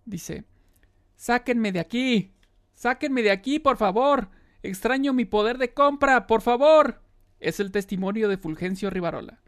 [0.04, 0.44] Dice,
[1.18, 2.32] Sáquenme de aquí.
[2.78, 4.28] Sáquenme de aquí, por favor.
[4.62, 7.02] Extraño mi poder de compra, por favor.
[7.40, 9.40] Es el testimonio de Fulgencio Rivarola,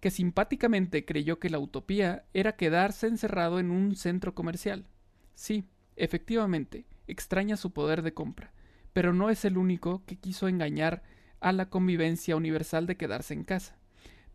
[0.00, 4.88] que simpáticamente creyó que la utopía era quedarse encerrado en un centro comercial.
[5.36, 8.52] Sí, efectivamente, extraña su poder de compra,
[8.92, 11.04] pero no es el único que quiso engañar
[11.38, 13.78] a la convivencia universal de quedarse en casa.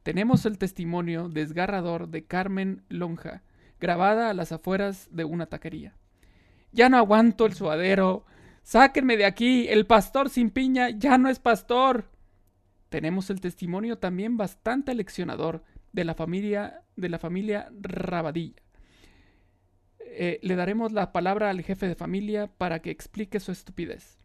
[0.03, 3.43] Tenemos el testimonio desgarrador de Carmen Lonja,
[3.81, 5.97] grabada a las afueras de una taquería.
[6.71, 8.25] Ya no aguanto el suadero.
[8.67, 9.65] Sáquenme de aquí.
[9.69, 12.09] El pastor sin piña ya no es pastor.
[12.89, 18.61] Tenemos el testimonio también bastante leccionador de la familia de la familia Rabadilla.
[20.01, 24.19] Eh, le daremos la palabra al jefe de familia para que explique su estupidez.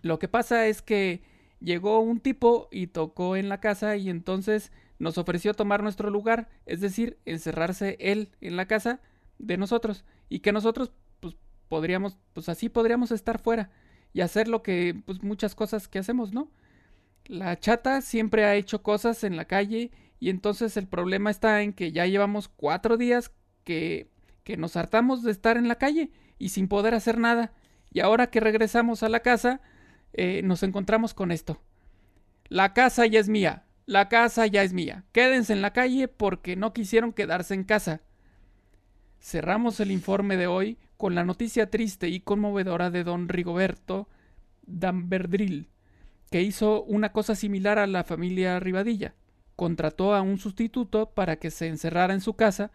[0.00, 1.20] Lo que pasa es que
[1.60, 6.48] llegó un tipo y tocó en la casa y entonces nos ofreció tomar nuestro lugar,
[6.64, 9.02] es decir, encerrarse él en la casa
[9.38, 10.92] de nosotros y que nosotros
[11.68, 13.70] podríamos, pues así podríamos estar fuera
[14.12, 16.50] y hacer lo que, pues muchas cosas que hacemos, ¿no?
[17.26, 21.72] La chata siempre ha hecho cosas en la calle y entonces el problema está en
[21.72, 23.30] que ya llevamos cuatro días
[23.64, 24.10] que,
[24.44, 27.52] que nos hartamos de estar en la calle y sin poder hacer nada.
[27.92, 29.60] Y ahora que regresamos a la casa,
[30.12, 31.60] eh, nos encontramos con esto.
[32.48, 35.04] La casa ya es mía, la casa ya es mía.
[35.12, 38.00] Quédense en la calle porque no quisieron quedarse en casa.
[39.20, 44.08] Cerramos el informe de hoy con la noticia triste y conmovedora de don Rigoberto
[44.66, 45.68] Damberdril,
[46.30, 49.14] que hizo una cosa similar a la familia Rivadilla.
[49.56, 52.70] Contrató a un sustituto para que se encerrara en su casa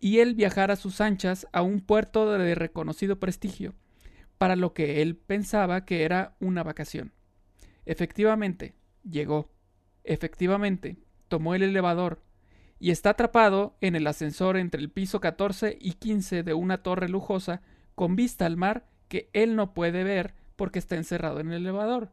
[0.00, 3.74] y él viajara a sus anchas a un puerto de reconocido prestigio,
[4.38, 7.12] para lo que él pensaba que era una vacación.
[7.84, 8.74] Efectivamente,
[9.08, 9.50] llegó.
[10.04, 10.96] Efectivamente,
[11.28, 12.22] tomó el elevador,
[12.80, 17.10] y está atrapado en el ascensor entre el piso 14 y 15 de una torre
[17.10, 17.60] lujosa
[17.94, 22.10] con vista al mar que él no puede ver porque está encerrado en el elevador.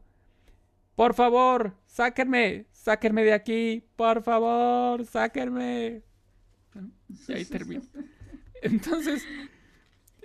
[0.94, 6.02] Por favor, sáquenme, sáquenme de aquí, por favor, sáquenme.
[7.26, 7.82] Y ahí termino.
[8.62, 9.24] Entonces,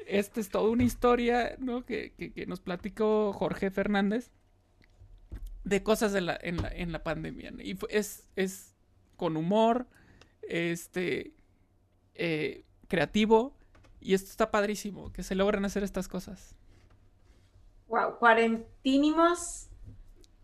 [0.08, 1.86] esta es toda una historia ¿no?
[1.86, 4.32] que, nos platicó Jorge Fernández
[5.64, 7.54] de cosas la, en, la, en la pandemia.
[7.60, 8.76] Y es, es
[9.16, 9.88] con humor,
[10.48, 11.34] este,
[12.16, 13.54] eh, creativo.
[14.00, 16.56] Y esto está padrísimo, que se logren hacer estas cosas.
[17.88, 19.70] Wow, cuarentínimos.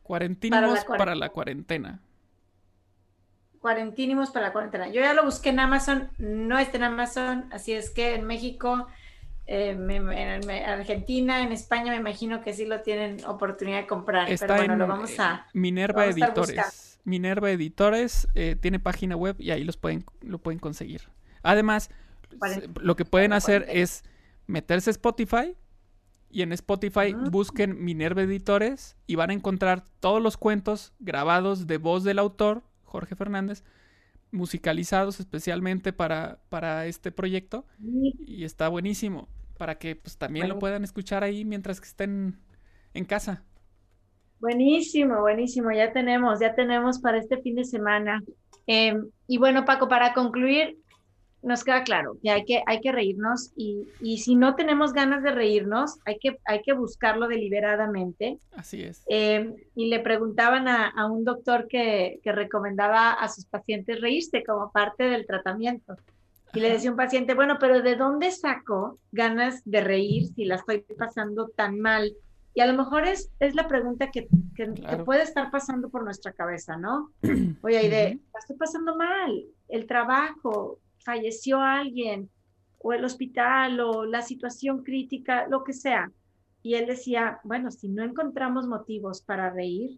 [0.04, 2.00] Cuarentínimos para la, cuarentena.
[3.60, 4.88] Cuarentínimos para la cuarentena.
[4.88, 8.88] Yo ya lo busqué en Amazon, no está en Amazon, así es que en México,
[9.46, 14.32] eh, en Argentina, en España, me imagino que sí lo tienen oportunidad de comprar.
[14.32, 15.46] Está pero bueno, lo vamos a.
[15.54, 16.89] Minerva Editores.
[17.04, 21.02] Minerva Editores eh, tiene página web y ahí los pueden, lo pueden conseguir.
[21.44, 21.90] Además,
[22.82, 24.04] lo que pueden hacer es
[24.48, 25.56] meterse a Spotify
[26.30, 31.78] y en Spotify busquen Minerva Editores y van a encontrar todos los cuentos grabados de
[31.78, 33.64] voz del autor, Jorge Fernández,
[34.32, 37.66] musicalizados especialmente para, para este proyecto.
[37.80, 39.28] Y está buenísimo
[39.60, 42.38] para que pues también lo puedan escuchar ahí mientras que estén
[42.94, 43.44] en casa.
[44.40, 45.72] Buenísimo, buenísimo.
[45.72, 48.24] Ya tenemos, ya tenemos para este fin de semana.
[48.68, 50.78] Em, y bueno, Paco, para concluir,
[51.42, 53.88] nos queda claro que hay que, hay que reírnos y,
[54.18, 58.40] si no tenemos ganas de reírnos, hay que, hay que buscarlo deliberadamente.
[58.52, 59.04] Así es.
[59.10, 65.06] Eh, y le preguntaban a, un doctor que, recomendaba a sus pacientes reírse como parte
[65.06, 65.96] del tratamiento.
[66.54, 70.56] Y le decía un paciente, bueno, pero ¿de dónde sacó ganas de reír si la
[70.56, 72.12] estoy pasando tan mal?
[72.60, 74.28] Y a lo mejor es, es la pregunta que,
[75.06, 77.14] puede estar pasando por nuestra cabeza, ¿no?
[77.64, 82.30] Oye, de, la estoy pasando mal, el trabajo, falleció alguien,
[82.80, 86.12] o el hospital, o la situación crítica, lo que sea.
[86.62, 89.98] Y él decía, bueno, si no encontramos motivos para reír,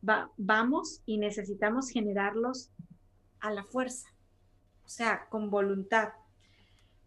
[0.00, 2.70] vamos y necesitamos generarlos
[3.40, 4.06] a la fuerza,
[4.84, 6.10] o sea, con voluntad,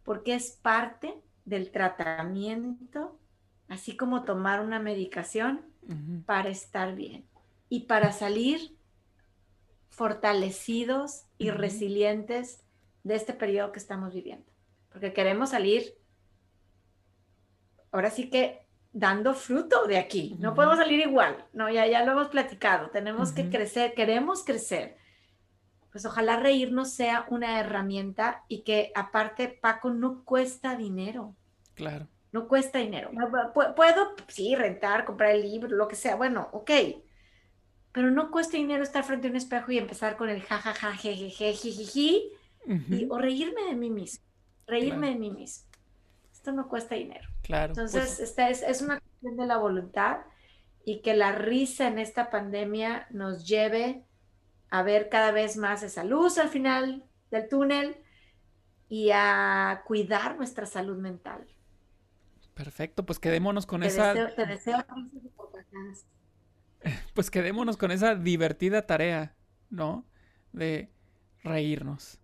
[0.03, 1.15] porque es parte
[1.45, 3.20] del tratamiento,
[3.71, 5.61] así como tomar una medicación
[6.25, 7.25] para estar bien
[7.69, 8.75] y para salir
[9.89, 12.63] fortalecidos y resilientes
[13.03, 14.45] de este periodo que estamos viviendo,
[14.91, 15.95] porque queremos salir,
[17.91, 22.11] ahora sí que dando fruto de aquí, no podemos salir igual, no, ya, ya lo
[22.11, 24.97] hemos platicado, tenemos que crecer, queremos crecer.
[25.93, 31.35] Pues ojalá reírnos sea una herramienta y que aparte, Paco, no cuesta dinero.
[31.73, 32.07] Claro.
[32.31, 33.11] No cuesta dinero.
[33.53, 36.71] Puedo, sí, rentar, comprar el libro, lo que sea, bueno, ok.
[37.91, 41.53] Pero no cuesta dinero estar frente a un espejo y empezar con el jajaja, jejeje,
[41.53, 42.31] jijiji,
[43.09, 44.23] o reírme de mí mismo,
[44.65, 45.69] reírme de mí mismo.
[46.31, 47.27] Esto no cuesta dinero.
[47.43, 47.73] Claro.
[47.73, 50.19] Entonces, pues esta es, es una cuestión de la voluntad
[50.85, 54.05] y que la risa en esta pandemia nos lleve
[54.69, 57.97] a ver cada vez más esa luz al final del túnel
[58.87, 61.45] y a cuidar nuestra salud mental.
[62.53, 64.13] Perfecto, pues quedémonos con esa.
[64.35, 64.83] te deseo
[67.13, 69.35] pues quedémonos con esa divertida tarea,
[69.69, 70.05] ¿no?
[70.51, 70.91] De
[71.43, 72.21] reírnos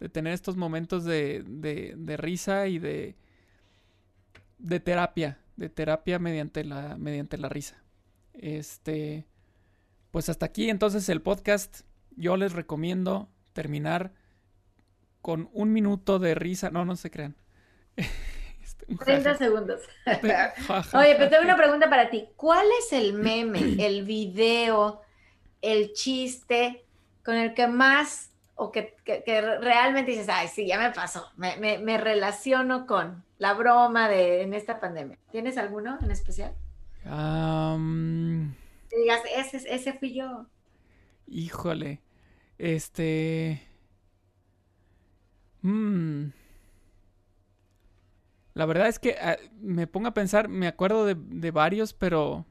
[0.00, 3.16] de tener estos momentos de, de, risa y de,
[4.58, 7.84] de terapia, de terapia mediante la, mediante la risa.
[8.32, 9.26] Este,
[10.10, 11.82] pues hasta aquí entonces el podcast.
[12.16, 14.12] Yo les recomiendo terminar
[15.20, 16.70] con un minuto de risa.
[16.70, 17.36] No, no se crean.
[18.86, 19.80] 30 este, segundos.
[20.94, 22.28] Oye, pero tengo una pregunta para ti.
[22.36, 25.02] ¿Cuál es el meme, el video,
[25.62, 26.84] el chiste
[27.24, 28.30] con el que más
[28.62, 28.94] o que,
[29.26, 34.80] realmente dices, ay, sí, ya me pasó, me, relaciono con la broma de en esta
[34.80, 35.18] pandemia.
[35.30, 36.52] ¿Tienes alguno en especial?
[37.02, 40.46] Que digas, ese, ese fui yo.
[41.26, 42.00] Híjole,
[42.58, 43.66] este...
[45.62, 46.28] Mm,
[48.60, 52.44] la verdad es que ah, me pongo a pensar, me acuerdo de, de, varios, pero...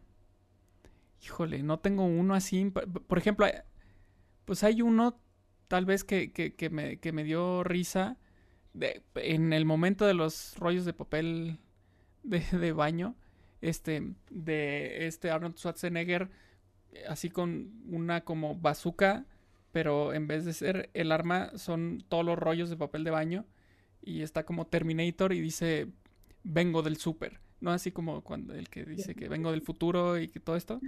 [1.22, 2.66] Híjole, no tengo uno así.
[2.72, 3.46] Por ejemplo,
[4.46, 5.20] pues hay uno
[5.68, 8.18] tal vez que, que, me, que me, dio risa
[9.14, 11.60] en el momento de los rollos de papel
[12.24, 13.16] de, baño,
[13.62, 16.32] este, de este Arnold Schwarzenegger,
[17.08, 19.28] así con una como bazooka,
[19.72, 23.46] pero en vez de ser el arma son todos los rollos de papel de baño
[24.02, 25.88] y está como Terminator y dice
[26.44, 30.28] vengo del súper, no así como cuando el que dice que vengo del futuro y
[30.28, 30.80] que todo esto,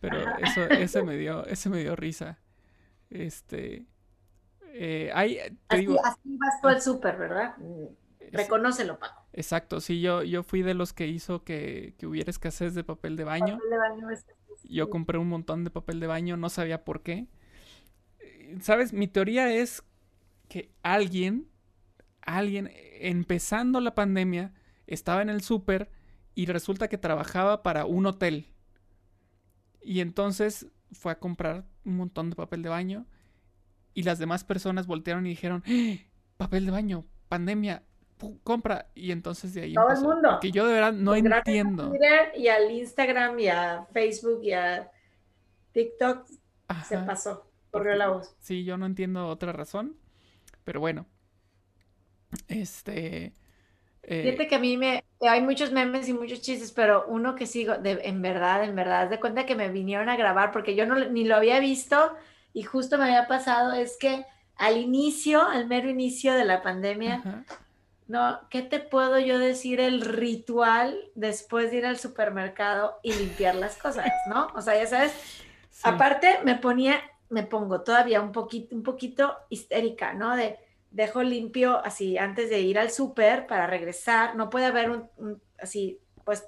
[0.00, 2.38] pero eso ese me dio ese me dio risa.
[3.10, 3.86] Este,
[4.72, 5.38] eh, hay,
[5.68, 7.56] así, vas tú al súper, ¿verdad?
[7.58, 7.86] Mm,
[8.32, 9.24] reconócelo, Paco.
[9.32, 13.24] Exacto, sí, yo, yo fui de los que hizo que, hubiera escasez de papel de
[13.24, 13.58] baño.
[14.64, 17.26] yo compré un montón de papel de baño, no sabía por qué.
[18.20, 18.92] Eh, ¿Sabes?
[18.92, 19.82] Mi teoría es
[20.48, 21.48] que alguien,
[22.22, 22.70] alguien,
[23.00, 24.52] empezando la pandemia,
[24.90, 25.90] estaba en el súper
[26.34, 28.46] y resulta que trabajaba para un hotel.
[29.82, 33.06] Y entonces fue a comprar un montón de papel de baño
[33.94, 35.96] y las demás personas voltearon y dijeron, ¡Ah!
[36.36, 37.82] papel de baño, pandemia,
[38.42, 38.90] compra.
[38.94, 39.74] Y entonces de ahí...
[39.74, 40.38] Todo el mundo.
[40.40, 41.92] Que yo de verdad no entiendo.
[42.36, 44.90] y al Instagram y a Facebook y a
[45.72, 46.26] TikTok
[46.86, 48.34] se pasó, corrió la voz.
[48.38, 49.96] Sí, yo no entiendo otra razón,
[50.64, 51.06] pero bueno.
[52.48, 53.34] Este...
[54.02, 57.46] Eh, Fíjate que a mí me, hay muchos memes y muchos chistes, pero uno que
[57.46, 60.86] sigo, de, en verdad, en verdad, de cuenta que me vinieron a grabar porque yo
[60.86, 62.12] no, ni lo había visto
[62.52, 64.24] y justo me había pasado es que
[64.56, 67.44] al inicio, al mero inicio de la pandemia,
[68.08, 73.54] no, ¿qué te puedo yo decir el ritual después de ir al supermercado y limpiar
[73.54, 74.48] las cosas, no?
[74.54, 75.14] O sea, ya sabes,
[75.82, 80.36] aparte me ponía, me pongo todavía un poquito, un poquito histérica, ¿no?
[80.36, 80.58] De
[80.90, 86.00] dejo limpio así antes de ir al súper para regresar, no puede haber un, así,
[86.24, 86.46] pues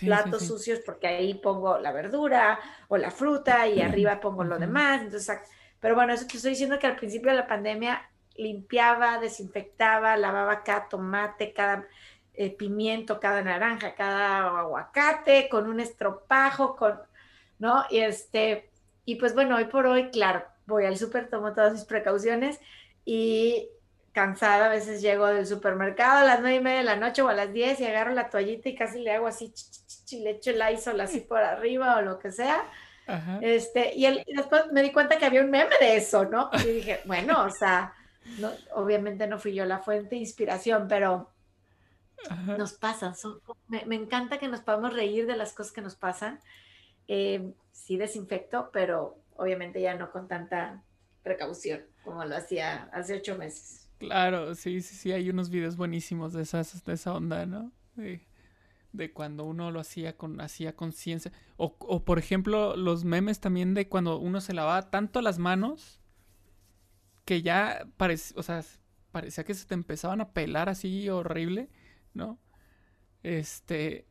[0.00, 2.58] platos sucios porque ahí pongo la verdura
[2.88, 5.02] o la fruta y arriba pongo lo demás.
[5.02, 5.38] Entonces,
[5.80, 10.62] pero bueno, eso te estoy diciendo que al principio de la pandemia limpiaba, desinfectaba, lavaba
[10.62, 11.86] cada tomate, cada
[12.34, 16.98] eh, pimiento, cada naranja, cada aguacate, con un estropajo, con,
[17.58, 17.84] ¿no?
[17.90, 18.70] Y este,
[19.04, 22.58] y pues bueno, hoy por hoy, claro, voy al súper, tomo todas mis precauciones
[23.04, 23.68] y
[24.12, 27.28] cansada, a veces llego del supermercado a las nueve y media de la noche o
[27.28, 29.52] a las diez y agarro la toallita y casi le hago así,
[30.12, 32.62] le echo el isol así por arriba o lo que sea.
[33.40, 36.50] Este, y, y, después me di cuenta que había un meme de eso, ¿no?
[36.64, 37.94] Y dije, bueno, o sea,
[38.38, 41.30] no, obviamente no fui yo la fuente de inspiración, pero
[42.56, 43.14] nos pasan.
[43.66, 46.40] me, me, encanta que nos podamos reír de las cosas que nos pasan.
[47.08, 50.82] Eh, sí desinfecto, pero obviamente ya no con tanta
[51.22, 53.88] precaución como lo hacía hace ocho meses.
[53.98, 57.70] Claro, sí, sí, sí, hay unos videos buenísimos de, esas, de esa onda, ¿no?
[57.94, 58.26] De,
[59.12, 61.32] cuando uno lo hacía con hacía conciencia.
[61.56, 66.00] O, o, por ejemplo, los memes también de cuando uno se lavaba tanto las manos
[67.24, 68.62] que ya parecía, o sea,
[69.12, 71.70] parecía que se te empezaban a pelar así horrible,
[72.14, 72.38] ¿no?
[73.22, 74.06] Este,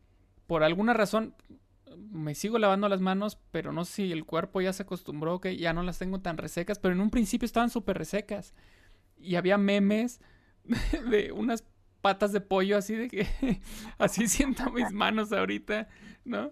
[0.47, 1.35] por alguna razón,
[1.97, 5.57] me sigo lavando las manos, pero no sé si el cuerpo ya se acostumbró que
[5.57, 8.53] ya no las tengo tan resecas, pero en un principio estaban súper resecas.
[9.17, 10.21] Y había memes
[11.09, 11.63] de unas
[12.01, 13.27] patas de pollo así de que
[13.97, 15.87] así siento mis manos ahorita,
[16.25, 16.51] ¿no?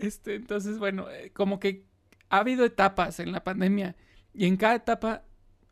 [0.00, 1.84] Este, entonces, bueno, eh, como que
[2.28, 3.96] ha habido etapas en la pandemia
[4.32, 5.24] y en cada etapa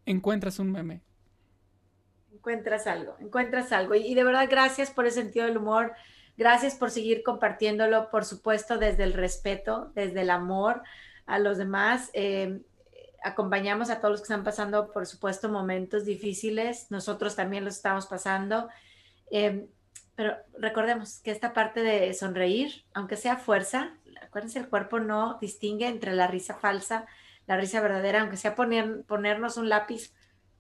[0.07, 1.03] encuentras un meme.
[2.32, 3.94] Encuentras algo, encuentras algo.
[3.94, 5.92] Y, y de verdad, gracias por el sentido del humor
[6.39, 10.84] Gracias por seguir compartiéndolo, por supuesto, desde el respeto, desde el amor
[11.26, 12.11] a los demás.
[12.12, 12.61] Eh,
[13.24, 16.93] acompañamos a todos los que están pasando, por supuesto, momentos difíciles.
[16.93, 18.68] Nosotros también los estamos pasando.
[19.32, 19.66] Eh,
[20.14, 25.89] pero recordemos que esta parte de sonreír, aunque sea fuerza, acuérdense, el cuerpo no distingue
[25.89, 27.07] entre la risa falsa,
[27.49, 30.12] la risa verdadera, aunque sea poner, ponernos un lápiz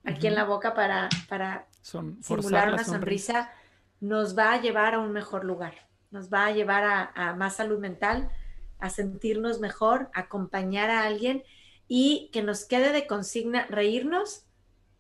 [0.04, 3.52] aquí en la boca para, para simular una sonrisa
[4.00, 5.74] nos va a llevar a un mejor lugar,
[6.10, 8.30] nos va a llevar a, más salud mental,
[8.78, 11.42] a sentirnos mejor, acompañar a alguien
[11.88, 14.46] y que nos quede de consigna reírnos,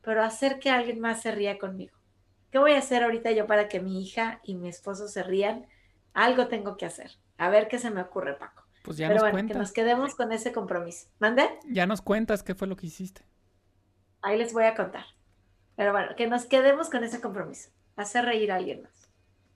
[0.02, 1.96] pero hacer que alguien más se ría conmigo.
[2.50, 5.66] ¿Qué voy a hacer ahorita yo para que mi hija y mi esposo se rían?
[6.14, 7.12] Algo tengo que hacer.
[7.36, 8.64] A ver qué se me ocurre, Paco.
[8.82, 11.08] Pues ya Pero nos bueno, que nos quedemos con ese compromiso.
[11.18, 11.46] ¿Mande?
[11.68, 13.22] Ya nos cuentas qué fue lo que hiciste.
[14.22, 15.04] Ahí les voy a contar.
[15.76, 17.68] Pero bueno, que nos quedemos con ese compromiso
[18.02, 19.10] hacer reír a alguien más.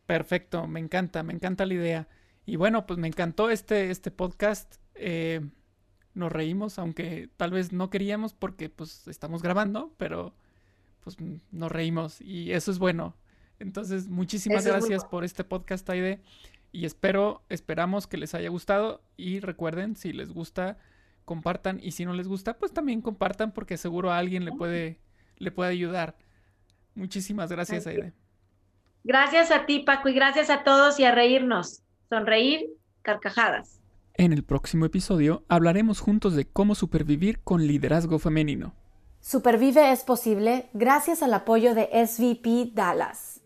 [0.06, 2.08] Perfecto, me encanta, me encanta la idea.
[2.44, 4.76] Y bueno, pues me encantó este, este podcast.
[4.94, 5.40] Eh,
[6.14, 10.34] nos reímos, aunque tal vez no queríamos porque pues estamos grabando, pero
[11.00, 11.16] pues
[11.50, 13.16] nos reímos y eso es bueno.
[13.58, 16.20] Entonces, muchísimas gracias por este podcast, Aide.
[16.72, 19.02] Y espero, esperamos que les haya gustado.
[19.16, 20.78] Y recuerden, si les gusta,
[21.24, 21.78] compartan.
[21.80, 25.00] Y si no les gusta, pues también compartan porque seguro a alguien le puede,
[25.36, 26.16] le puede ayudar.
[26.94, 28.12] Muchísimas gracias, Aide.
[29.04, 31.82] Gracias a ti, Paco, y gracias a todos y a reírnos.
[32.08, 32.66] Sonreír,
[33.02, 33.80] carcajadas.
[34.14, 38.74] En el próximo episodio hablaremos juntos de cómo supervivir con liderazgo femenino.
[39.20, 43.40] Supervive es posible gracias al apoyo de SVP Dallas.